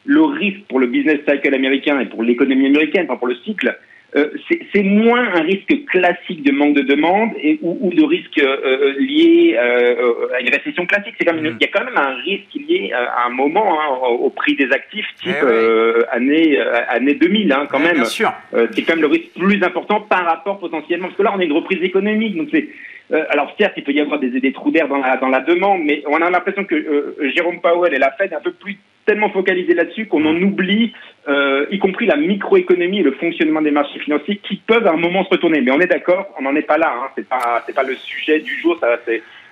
le 0.07 0.21
risque 0.23 0.63
pour 0.69 0.79
le 0.79 0.87
business 0.87 1.19
cycle 1.29 1.53
américain 1.53 1.99
et 1.99 2.05
pour 2.05 2.23
l'économie 2.23 2.65
américaine, 2.65 3.05
enfin 3.07 3.17
pour 3.17 3.27
le 3.27 3.35
cycle, 3.45 3.77
euh, 4.15 4.29
c'est 4.73 4.83
moins 4.83 5.35
un 5.35 5.41
risque 5.41 5.85
classique 5.85 6.41
de 6.41 6.53
manque 6.53 6.75
de 6.75 6.81
demande 6.81 7.31
et, 7.43 7.59
ou, 7.61 7.77
ou 7.81 7.93
de 7.93 8.03
risque 8.03 8.39
euh, 8.39 8.57
euh 8.63 8.93
lié 8.99 9.57
euh, 9.59 10.33
à 10.33 10.39
une 10.39 10.49
récession 10.49 10.85
classique. 10.85 11.15
C'est 11.19 11.25
quand 11.25 11.33
même, 11.33 11.43
mm. 11.43 11.57
il 11.59 11.65
y 11.65 11.69
a 11.69 11.71
quand 11.73 11.83
même 11.83 11.97
un 11.97 12.15
risque 12.23 12.53
lié 12.55 12.93
à 12.93 13.27
un 13.27 13.29
moment 13.31 13.77
hein, 13.79 14.07
au, 14.07 14.29
prix 14.29 14.55
des 14.55 14.71
actifs 14.71 15.07
type 15.21 15.35
eh 15.43 16.15
année 16.15 16.57
année 16.87 17.15
2000 17.15 17.51
hein, 17.51 17.67
quand 17.69 17.79
même. 17.79 18.05
c'est 18.05 18.83
quand 18.83 18.93
même 18.93 19.01
le 19.01 19.07
risque 19.07 19.33
plus 19.37 19.61
important 19.61 19.99
par 19.99 20.23
rapport 20.23 20.59
potentiellement 20.59 21.07
parce 21.07 21.17
que 21.17 21.23
là 21.23 21.33
on 21.35 21.39
est 21.41 21.45
une 21.45 21.53
reprise 21.53 21.83
économique 21.83 22.37
donc 22.37 22.47
c'est 22.51 22.69
euh, 23.11 23.23
alors 23.29 23.53
certes, 23.57 23.73
il 23.77 23.83
peut 23.83 23.93
y 23.93 24.01
avoir 24.01 24.19
des, 24.19 24.29
des 24.29 24.51
trous 24.51 24.71
d'air 24.71 24.87
dans 24.87 24.97
la, 24.97 25.17
dans 25.17 25.29
la 25.29 25.39
demande, 25.39 25.81
mais 25.83 26.03
on 26.07 26.21
a 26.21 26.29
l'impression 26.29 26.65
que 26.65 26.75
euh, 26.75 27.31
Jérôme 27.35 27.61
Powell 27.61 27.93
et 27.93 27.99
la 27.99 28.11
Fed 28.11 28.33
un 28.33 28.41
peu 28.41 28.51
plus 28.51 28.77
tellement 29.05 29.29
focalisés 29.29 29.73
là-dessus 29.73 30.07
qu'on 30.07 30.25
en 30.25 30.35
oublie, 30.41 30.93
euh, 31.29 31.65
y 31.71 31.79
compris 31.79 32.05
la 32.05 32.17
microéconomie 32.17 32.99
et 32.99 33.03
le 33.03 33.13
fonctionnement 33.13 33.61
des 33.61 33.71
marchés 33.71 33.99
financiers 33.99 34.37
qui 34.43 34.57
peuvent 34.57 34.85
à 34.85 34.91
un 34.91 34.97
moment 34.97 35.23
se 35.23 35.29
retourner. 35.29 35.61
Mais 35.61 35.71
on 35.71 35.79
est 35.79 35.87
d'accord, 35.87 36.27
on 36.37 36.43
n'en 36.43 36.55
est 36.55 36.63
pas 36.63 36.77
là. 36.77 36.93
Hein, 36.93 37.07
c'est 37.15 37.27
pas 37.27 37.63
c'est 37.65 37.73
pas 37.73 37.83
le 37.83 37.95
sujet 37.95 38.39
du 38.39 38.53
jour. 38.59 38.77
Ça, 38.81 38.99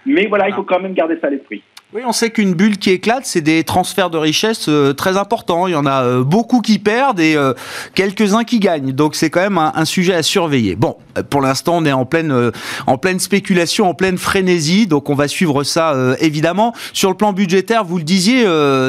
mais 0.05 0.25
voilà, 0.25 0.49
il 0.49 0.53
faut 0.53 0.63
quand 0.63 0.81
même 0.81 0.93
garder 0.93 1.17
ça 1.21 1.27
à 1.27 1.29
l'esprit. 1.29 1.63
Oui, 1.95 2.01
on 2.05 2.11
sait 2.11 2.29
qu'une 2.29 2.55
bulle 2.55 2.77
qui 2.77 2.89
éclate, 2.89 3.25
c'est 3.25 3.39
des 3.39 3.63
transferts 3.63 4.09
de 4.09 4.17
richesse 4.17 4.67
euh, 4.67 4.91
très 4.91 5.15
importants. 5.15 5.65
Il 5.67 5.71
y 5.71 5.75
en 5.77 5.85
a 5.85 6.03
euh, 6.03 6.23
beaucoup 6.25 6.59
qui 6.59 6.77
perdent 6.77 7.21
et 7.21 7.37
euh, 7.37 7.53
quelques-uns 7.93 8.43
qui 8.43 8.59
gagnent. 8.59 8.91
Donc 8.91 9.15
c'est 9.15 9.29
quand 9.29 9.39
même 9.39 9.57
un, 9.57 9.85
sujet 9.85 10.13
à 10.13 10.21
surveiller. 10.21 10.75
Bon, 10.75 10.97
pour 11.29 11.39
l'instant, 11.39 11.77
on 11.77 11.85
est 11.85 11.93
en 11.93 12.03
pleine, 12.03 12.51
en 12.85 12.97
pleine 12.97 13.19
spéculation, 13.19 13.87
en 13.87 13.93
pleine 13.93 14.17
frénésie. 14.17 14.87
Donc 14.87 15.09
on 15.09 15.15
va 15.15 15.29
suivre 15.29 15.63
ça 15.63 15.95
évidemment. 16.19 16.73
Sur 16.91 17.09
le 17.11 17.15
plan 17.15 17.31
budgétaire, 17.31 17.85
vous 17.85 17.97
le 17.97 18.03
disiez, 18.03 18.43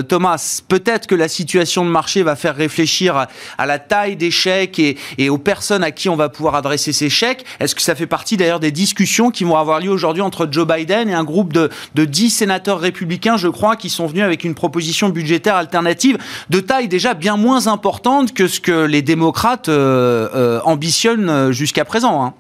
Thomas, 0.09 0.63
peut-être 0.67 1.07
que 1.07 1.15
la 1.15 1.29
situation 1.29 1.85
de 1.85 1.91
marché 1.91 2.25
va 2.25 2.35
faire 2.35 2.57
réfléchir 2.57 3.29
à, 3.59 3.67
la 3.67 3.79
taille 3.79 4.17
des 4.17 4.33
chèques 4.33 4.81
et, 4.81 5.29
aux 5.29 5.39
personnes 5.39 5.85
à 5.85 5.93
qui 5.93 6.09
on 6.09 6.17
va 6.17 6.29
pouvoir 6.29 6.57
adresser 6.57 6.93
ces 6.93 7.11
chèques. 7.11 7.45
Est-ce 7.61 7.77
que 7.77 7.83
ça 7.83 7.95
fait 7.95 8.09
partie 8.09 8.37
d'ailleurs 8.37 8.59
des 8.59 8.73
discussions 8.73 9.31
qui 9.31 9.45
vont 9.45 9.57
avoir 9.57 9.79
lieu 9.79 9.91
aujourd'hui 9.91 10.23
entre 10.23 10.49
Joe 10.51 10.67
Biden 10.67 11.09
et 11.09 11.15
un 11.15 11.25
groupe 11.25 11.53
de, 11.53 11.71
de 11.95 12.05
10 12.05 12.31
sénateurs 12.31 12.81
républicains 12.81 12.96
républicains, 12.97 13.37
je 13.37 13.49
crois, 13.49 13.77
qui 13.77 13.91
sont 13.91 14.07
venus 14.07 14.25
avec 14.25 14.45
une 14.45 14.55
proposition 14.55 15.11
budgétaire 15.11 15.57
alternative 15.57 16.17
de 16.49 16.61
taille 16.61 16.89
déjà 16.89 17.13
bien 17.13 17.37
moins 17.37 17.69
importante 17.69 18.33
que 18.33 18.47
ce 18.47 18.59
que 18.59 18.87
les 18.87 19.03
démocrates 19.03 19.69
euh, 19.69 20.29
euh, 20.35 20.61
ambitionnent 20.65 21.29
euh, 21.29 21.53
jusqu'à 21.53 21.85
présent. 21.85 22.25
Hein. 22.25 22.35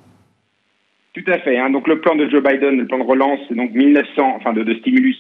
Tout 1.12 1.31
à 1.31 1.38
fait. 1.40 1.59
Hein. 1.59 1.71
Donc 1.71 1.88
le 1.88 2.01
plan 2.01 2.16
de 2.16 2.29
Joe 2.31 2.42
Biden, 2.42 2.79
le 2.79 2.87
plan 2.87 2.99
de 2.99 3.05
relance, 3.05 3.38
c'est 3.49 3.55
donc 3.55 3.73
1900, 3.73 4.37
enfin 4.37 4.55
de, 4.55 4.75
stimulus, 4.77 5.16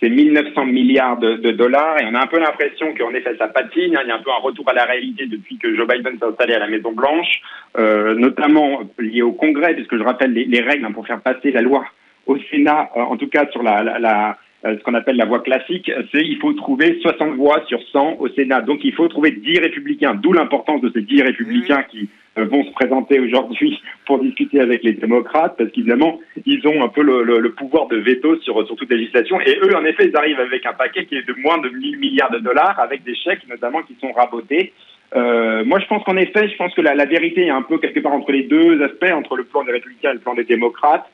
c'est 0.00 0.08
1900 0.08 0.64
milliards 0.66 1.18
de, 1.18 1.52
dollars. 1.52 2.00
Et 2.00 2.06
on 2.10 2.14
a 2.14 2.22
un 2.22 2.26
peu 2.26 2.40
l'impression 2.40 2.92
qu'en 2.98 3.10
effet 3.14 3.36
ça 3.38 3.46
patine. 3.46 3.96
Hein. 3.96 4.00
Il 4.04 4.08
y 4.08 4.12
a 4.12 4.16
un 4.16 4.22
peu 4.22 4.30
un 4.30 4.42
retour 4.42 4.68
à 4.68 4.72
la 4.72 4.84
réalité 4.84 5.26
depuis 5.26 5.56
que 5.58 5.74
Joe 5.76 5.86
Biden 5.86 6.18
s'est 6.18 6.26
installé 6.26 6.54
à 6.54 6.58
la 6.58 6.68
Maison 6.68 6.92
Blanche, 6.92 7.42
notamment 7.78 8.82
lié 8.98 9.22
au 9.22 9.32
Congrès, 9.32 9.74
puisque 9.74 9.96
je 9.96 10.02
rappelle 10.02 10.32
les, 10.32 10.60
règles 10.60 10.92
pour 10.92 11.06
faire 11.06 11.20
passer 11.20 11.52
la 11.52 11.62
loi 11.62 11.84
au 12.26 12.36
Sénat, 12.50 12.90
en 12.94 13.16
tout 13.16 13.28
cas 13.28 13.46
sur 13.50 13.62
la, 13.62 13.98
la 13.98 14.36
ce 14.62 14.82
qu'on 14.82 14.94
appelle 14.94 15.16
la 15.16 15.24
voie 15.24 15.40
classique, 15.40 15.90
c'est 16.12 16.22
il 16.22 16.38
faut 16.38 16.52
trouver 16.52 16.98
60 17.00 17.36
voix 17.36 17.64
sur 17.66 17.80
100 17.92 18.16
au 18.18 18.28
Sénat. 18.28 18.60
Donc 18.60 18.80
il 18.84 18.92
faut 18.92 19.08
trouver 19.08 19.30
10 19.30 19.58
républicains, 19.60 20.14
d'où 20.14 20.32
l'importance 20.32 20.80
de 20.82 20.90
ces 20.94 21.02
10 21.02 21.22
républicains 21.22 21.82
qui 21.84 22.08
vont 22.36 22.64
se 22.64 22.70
présenter 22.72 23.18
aujourd'hui 23.20 23.80
pour 24.06 24.20
discuter 24.20 24.60
avec 24.60 24.82
les 24.82 24.92
démocrates, 24.92 25.56
parce 25.56 25.70
qu'évidemment, 25.70 26.20
ils 26.46 26.66
ont 26.66 26.82
un 26.82 26.88
peu 26.88 27.02
le, 27.02 27.52
pouvoir 27.52 27.88
de 27.88 27.96
veto 27.96 28.36
sur, 28.40 28.66
sur 28.66 28.76
toute 28.76 28.90
législation. 28.90 29.40
Et 29.40 29.58
eux, 29.62 29.76
en 29.76 29.84
effet, 29.84 30.08
ils 30.08 30.16
arrivent 30.16 30.40
avec 30.40 30.64
un 30.66 30.72
paquet 30.72 31.06
qui 31.06 31.16
est 31.16 31.26
de 31.26 31.34
moins 31.42 31.58
de 31.58 31.68
1000 31.68 31.98
milliards 31.98 32.30
de 32.30 32.38
dollars, 32.38 32.78
avec 32.78 33.02
des 33.04 33.14
chèques 33.14 33.46
notamment 33.48 33.82
qui 33.82 33.96
sont 34.00 34.12
rabotés. 34.12 34.72
Euh, 35.16 35.64
moi, 35.64 35.80
je 35.80 35.86
pense 35.86 36.04
qu'en 36.04 36.16
effet, 36.16 36.48
je 36.48 36.56
pense 36.56 36.72
que 36.74 36.80
la, 36.80 36.94
la, 36.94 37.04
vérité 37.04 37.46
est 37.46 37.50
un 37.50 37.62
peu 37.62 37.78
quelque 37.78 37.98
part 37.98 38.12
entre 38.12 38.30
les 38.30 38.44
deux 38.44 38.80
aspects, 38.82 39.10
entre 39.12 39.36
le 39.36 39.44
plan 39.44 39.64
des 39.64 39.72
républicains 39.72 40.10
et 40.10 40.14
le 40.14 40.20
plan 40.20 40.34
des 40.34 40.44
démocrates. 40.44 41.04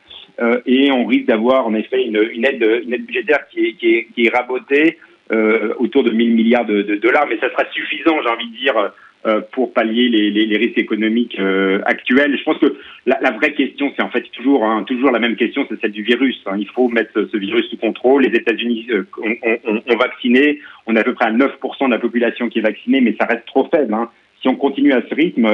Euh, 0.41 0.61
et 0.67 0.91
on 0.93 1.07
risque 1.07 1.27
d'avoir 1.27 1.67
en 1.67 1.75
effet 1.75 2.05
une, 2.05 2.17
aide, 2.45 2.83
une 2.85 2.93
aide 2.93 3.07
budgétaire 3.07 3.49
qui 3.51 3.61
est, 3.61 3.73
qui 3.75 3.95
est, 3.95 4.09
qui 4.15 4.27
est 4.27 4.37
rabotée 4.37 4.99
euh, 5.33 5.75
autour 5.79 6.05
de 6.05 6.11
1000 6.11 6.35
milliards 6.35 6.67
de, 6.67 6.83
dollars, 6.97 7.27
mais 7.29 7.39
ça 7.39 7.51
sera 7.51 7.65
suffisant, 7.73 8.17
j'ai 8.23 8.29
envie 8.29 8.49
de 8.49 8.57
dire, 8.57 8.93
euh, 9.27 9.41
pour 9.51 9.73
pallier 9.73 10.09
les, 10.09 10.31
les, 10.31 10.47
les 10.47 10.57
risques 10.57 10.79
économiques 10.79 11.37
euh, 11.41 11.81
actuels. 11.85 12.39
Je 12.39 12.45
pense 12.45 12.59
que 12.59 12.77
la, 13.07 13.19
la 13.21 13.33
vraie 13.33 13.55
question, 13.55 13.93
c'est 13.97 14.03
en 14.03 14.09
fait 14.09 14.23
toujours, 14.31 14.65
hein, 14.65 14.85
toujours 14.85 15.11
la 15.11 15.19
même 15.19 15.35
question, 15.35 15.67
c'est 15.69 15.81
celle 15.81 15.91
du 15.91 16.03
virus. 16.03 16.41
Hein. 16.47 16.59
Il 16.61 16.69
faut 16.69 16.89
mettre 16.89 17.27
ce, 17.33 17.37
virus 17.37 17.69
sous 17.69 17.77
contrôle. 17.77 18.23
Les 18.23 18.37
États-Unis 18.39 18.87
ont, 19.19 19.97
vacciné. 19.97 20.61
On 20.87 20.95
est 20.95 21.01
à 21.01 21.05
peu 21.05 21.15
près 21.15 21.25
à 21.25 21.33
9% 21.33 21.87
de 21.87 21.91
la 21.91 21.99
population 21.99 22.49
qui 22.49 22.61
est 22.61 22.63
vaccinée, 22.63 23.01
mais 23.01 23.17
ça 23.19 23.27
reste 23.27 23.47
trop 23.47 23.69
faible. 23.69 23.95
Hein. 23.95 24.11
Si 24.47 24.51
on 24.51 24.55
continue 24.55 24.93
à 24.93 25.03
ce 25.11 25.13
rythme, 25.13 25.49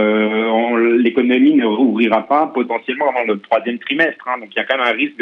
l'économie 0.99 1.55
ne 1.55 1.65
rouvrira 1.65 2.29
pas 2.29 2.49
potentiellement 2.49 3.09
avant 3.09 3.25
le 3.27 3.41
troisième 3.41 3.79
trimestre. 3.79 4.29
Hein. 4.29 4.39
Donc 4.39 4.51
il 4.55 4.59
y 4.59 4.61
a 4.61 4.65
quand 4.65 4.77
même 4.77 4.87
un 4.87 4.93
risque 4.93 5.17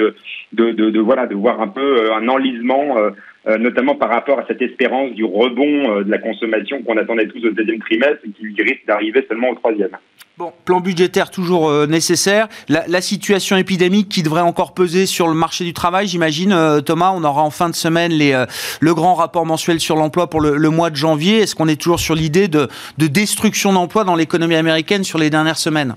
de, 0.53 0.99
voilà, 0.99 1.29
de 1.29 1.37
voir 1.37 1.61
un 1.61 1.69
peu 1.69 2.13
un 2.13 2.27
enlisement 2.27 2.99
euh, 2.99 3.11
notamment 3.47 3.95
par 3.95 4.11
rapport 4.11 4.39
à 4.39 4.45
cette 4.47 4.61
espérance 4.63 5.13
du 5.13 5.25
rebond 5.25 5.91
euh, 5.91 6.05
de 6.05 6.11
la 6.11 6.19
consommation 6.19 6.83
qu'on 6.83 6.97
attendait 6.97 7.27
tous 7.27 7.45
au 7.47 7.51
deuxième 7.51 7.81
trimestre 7.81 8.21
et 8.27 8.31
qui 8.31 8.63
risque 8.63 8.87
d'arriver 8.87 9.25
seulement 9.29 9.51
au 9.51 9.55
troisième. 9.55 9.97
Bon, 10.37 10.53
plan 10.65 10.81
budgétaire 10.81 11.31
toujours 11.31 11.69
euh, 11.69 11.87
nécessaire. 11.87 12.49
La, 12.69 13.01
situation 13.01 13.57
épidémique 13.57 14.09
qui 14.09 14.23
devrait 14.23 14.41
encore 14.41 14.73
peser 14.73 15.07
sur 15.07 15.29
le 15.29 15.35
marché 15.35 15.65
du 15.65 15.73
travail, 15.73 16.07
j'imagine, 16.07 16.55
Thomas, 16.85 17.13
on 17.15 17.25
aura 17.25 17.43
en 17.43 17.51
fin 17.51 17.69
de 17.69 17.75
semaine 17.75 18.13
les, 18.13 18.45
le 18.81 18.95
grand 18.95 19.15
rapport 19.15 19.45
mensuel 19.45 19.81
sur 19.81 19.97
l'emploi 19.97 20.29
pour 20.29 20.41
le, 20.41 20.71
mois 20.71 20.91
de 20.91 20.97
janvier. 20.97 21.39
Est-ce 21.39 21.55
qu'on 21.55 21.69
est 21.69 21.81
toujours 21.81 22.01
sur 22.01 22.15
l'idée 22.15 22.49
de, 22.49 22.69
destruction 22.99 23.73
d'emplois 23.73 24.05
dans 24.05 24.17
l'économie 24.17 24.55
américaine 24.55 25.05
sur 25.05 25.19
les 25.19 25.31
dernières 25.31 25.59
semaines? 25.59 25.97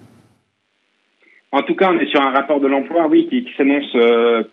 En 1.53 1.61
tout 1.61 1.75
cas, 1.75 1.91
on 1.93 1.99
est 1.99 2.07
sur 2.07 2.21
un 2.21 2.31
rapport 2.31 2.59
de 2.59 2.67
l'emploi, 2.67 3.07
oui, 3.07 3.27
qui, 3.29 3.47
s'annonce 3.55 3.95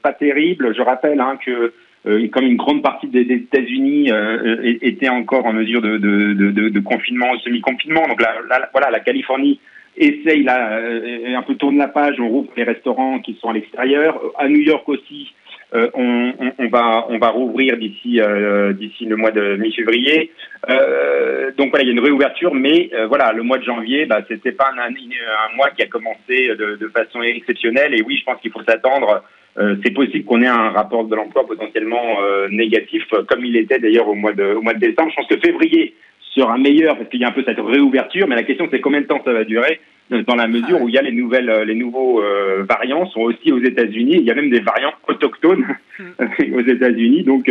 pas 0.03 0.13
terrible. 0.13 0.75
Je 0.77 0.83
rappelle 0.83 1.19
hein, 1.19 1.39
que 1.45 1.73
euh, 2.07 2.29
comme 2.29 2.45
une 2.45 2.57
grande 2.57 2.83
partie 2.83 3.09
des, 3.09 3.21
États-Unis 3.21 4.11
euh, 4.11 4.79
était 4.81 5.11
encore 5.11 5.45
en 5.45 5.53
mesure 5.53 5.83
de, 5.83 5.99
de, 5.99 6.33
de, 6.33 6.69
de 6.71 6.81
confinement, 6.81 7.39
semi-confinement. 7.45 8.07
Donc 8.09 8.23
là, 8.23 8.37
voilà, 8.73 8.91
la 8.91 9.01
Californie 9.01 9.61
essaye 9.97 10.43
là 10.43 10.79
euh, 10.79 11.37
un 11.37 11.43
peu 11.43 11.57
tourne 11.57 11.77
la 11.77 11.89
page, 11.89 12.17
on 12.19 12.29
rouvre 12.29 12.49
les 12.57 12.63
restaurants 12.63 13.19
qui 13.19 13.37
sont 13.41 13.51
à 13.51 13.53
l'extérieur. 13.53 14.19
À 14.39 14.49
New 14.49 14.61
York 14.61 14.89
aussi, 14.89 15.35
euh, 15.35 15.40
on, 15.73 16.33
on, 16.39 16.53
on, 16.59 16.69
va 16.69 17.07
on 17.09 17.19
va 17.19 17.29
rouvrir 17.29 17.77
d'ici 17.77 18.21
euh, 18.21 18.73
d'ici 18.73 19.05
le 19.07 19.17
mois 19.17 19.31
de 19.31 19.57
mi-février. 19.57 20.33
Euh, 20.69 21.51
donc 21.57 21.71
voilà, 21.71 21.85
il 21.85 21.89
y 21.89 21.91
a 21.91 21.93
une 21.93 22.05
réouverture, 22.05 22.55
mais 22.55 22.91
voilà, 23.09 23.33
le 23.33 23.43
mois 23.43 23.59
de 23.59 23.65
janvier, 23.65 24.07
bah, 24.07 24.23
c'était 24.29 24.53
pas 24.53 24.71
un, 24.77 24.81
un, 24.81 25.57
mois 25.57 25.71
qui 25.71 25.83
a 25.83 25.87
commencé 25.87 26.49
de, 26.49 26.77
de 26.77 26.89
façon 26.89 27.23
exceptionnelle. 27.23 27.95
Et 27.95 28.03
oui, 28.03 28.17
je 28.19 28.25
pense 28.25 28.41
qu'il 28.41 28.51
faut 28.51 28.63
s'attendre 28.65 29.23
euh, 29.59 29.77
c'est 29.85 29.91
possible 29.91 30.25
qu'on 30.25 30.43
ait 30.43 30.47
un 30.47 30.71
rapport 30.71 31.05
de 31.05 31.15
l'emploi 31.15 31.47
potentiellement 31.47 32.23
euh, 32.23 32.49
négatif, 32.51 33.03
comme 33.29 33.45
il 33.45 33.57
était 33.57 33.81
d'ailleurs 33.81 34.09
au 34.09 34.15
mois 34.15 34.33
de 34.33 34.55
au 34.55 34.63
mois 34.63 34.75
de 34.75 34.79
décembre. 34.79 35.11
Je 35.11 35.17
pense 35.17 35.27
que 35.27 35.39
février 35.39 35.95
sera 36.35 36.57
meilleur 36.59 36.97
parce 36.97 37.09
qu'il 37.11 37.21
y 37.21 37.25
a 37.25 37.29
un 37.29 37.33
peu 37.33 37.45
cette 37.47 37.61
réouverture, 37.61 38.29
mais 38.29 38.37
la 38.37 38.43
question 38.43 38.69
c'est 38.71 38.81
combien 38.81 39.01
de 39.01 39.07
temps 39.07 39.23
ça 39.25 39.33
va 39.33 39.45
durer 39.45 39.81
dans 40.27 40.35
la 40.35 40.49
mesure 40.49 40.83
où 40.83 40.89
il 40.89 40.95
y 40.97 40.99
a 40.99 41.03
les 41.03 41.13
nouvelles, 41.13 41.49
euh, 41.49 41.65
les 41.65 41.77
nouveaux 41.77 42.21
variants 42.69 43.07
sont 43.11 43.21
aussi 43.21 43.53
aux 43.53 43.63
États-Unis. 43.63 44.17
Il 44.17 44.25
y 44.25 44.31
a 44.33 44.35
même 44.35 44.51
des 44.51 44.59
variants 44.59 44.93
autochtones 45.07 45.65
aux 46.53 46.61
États-Unis. 46.61 47.23
Donc, 47.23 47.49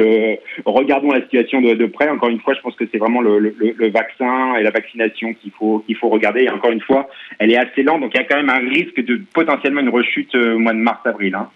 regardons 0.65 1.11
la 1.11 1.21
situation 1.21 1.61
de, 1.61 1.73
de, 1.73 1.85
près. 1.85 2.09
Encore 2.09 2.27
une 2.27 2.41
fois, 2.41 2.53
je 2.55 2.59
pense 2.59 2.75
que 2.75 2.83
c'est 2.91 2.97
vraiment 2.97 3.21
le, 3.21 3.39
le, 3.39 3.53
le, 3.57 3.89
vaccin 3.89 4.55
et 4.55 4.63
la 4.63 4.71
vaccination 4.71 5.33
qu'il 5.35 5.51
faut 5.51 5.79
qu'il 5.85 5.95
faut 5.95 6.09
regarder. 6.09 6.41
Et 6.41 6.49
encore 6.49 6.71
une 6.71 6.81
fois, 6.81 7.09
elle 7.37 7.49
est 7.49 7.57
assez 7.57 7.81
lente, 7.81 8.01
donc 8.01 8.11
il 8.13 8.17
y 8.17 8.21
a 8.21 8.25
quand 8.25 8.37
même 8.37 8.49
un 8.49 8.69
risque 8.69 9.01
de 9.01 9.21
potentiellement 9.33 9.79
une 9.79 9.89
rechute 9.89 10.35
au 10.35 10.59
mois 10.59 10.73
de 10.73 10.79
mars-avril. 10.79 11.35
Hein. 11.35 11.49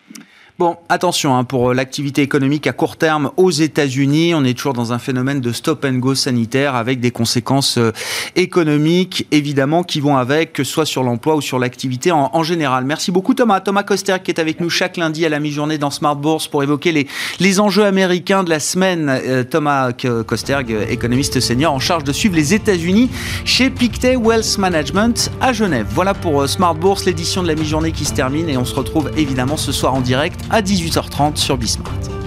Bon, 0.59 0.77
attention 0.87 1.35
hein, 1.35 1.45
pour 1.45 1.71
euh, 1.71 1.73
l'activité 1.73 2.21
économique 2.21 2.67
à 2.67 2.73
court 2.73 2.95
terme 2.95 3.31
aux 3.37 3.49
États-Unis. 3.49 4.35
On 4.35 4.43
est 4.43 4.55
toujours 4.55 4.73
dans 4.73 4.93
un 4.93 4.99
phénomène 4.99 5.41
de 5.41 5.51
stop 5.51 5.83
and 5.83 5.93
go 5.93 6.13
sanitaire 6.13 6.75
avec 6.75 6.99
des 6.99 7.09
conséquences 7.09 7.79
euh, 7.79 7.91
économiques 8.35 9.25
évidemment 9.31 9.81
qui 9.81 9.99
vont 9.99 10.15
avec, 10.15 10.53
que 10.53 10.63
ce 10.63 10.71
soit 10.71 10.85
sur 10.85 11.01
l'emploi 11.01 11.35
ou 11.35 11.41
sur 11.41 11.57
l'activité 11.57 12.11
en, 12.11 12.43
général. 12.43 12.85
Merci 12.85 13.11
beaucoup 13.11 13.33
Thomas. 13.33 13.61
Thomas 13.61 13.81
Koster 13.81 14.17
qui 14.23 14.29
est 14.29 14.39
avec 14.39 14.59
nous 14.59 14.69
chaque 14.69 14.95
lundi 14.97 15.25
à 15.25 15.29
la 15.29 15.39
mi-journée 15.39 15.79
dans 15.79 15.89
Smart 15.89 16.15
Bourse 16.15 16.47
pour 16.47 16.61
évoquer 16.61 16.91
les, 16.91 17.07
les 17.39 17.59
enjeux 17.59 17.85
américains 17.85 18.43
de 18.43 18.51
la 18.51 18.59
semaine. 18.59 19.09
Euh, 19.09 19.43
Thomas 19.43 19.91
Kosterg, 19.91 20.69
économiste 20.87 21.39
senior 21.39 21.73
en 21.73 21.79
charge 21.79 22.03
de 22.03 22.13
suivre 22.13 22.35
les 22.35 22.53
États-Unis 22.53 23.09
chez 23.43 23.71
Pictet 23.71 24.17
Wealth 24.17 24.59
Management 24.59 25.31
à 25.41 25.51
Genève. 25.51 25.87
Voilà 25.89 26.13
pour 26.13 26.47
Smart 26.47 26.75
Bourse, 26.75 27.05
l'édition 27.05 27.41
de 27.41 27.47
la 27.47 27.55
mi-journée 27.55 27.91
qui 27.91 28.05
se 28.05 28.13
termine 28.13 28.49
et 28.49 28.57
on 28.57 28.65
se 28.65 28.75
retrouve 28.75 29.09
évidemment 29.17 29.57
ce 29.57 29.71
soir 29.71 29.95
en 29.95 30.01
direct 30.01 30.42
à 30.49 30.61
18h30 30.61 31.35
sur 31.37 31.57
Bismart. 31.57 32.22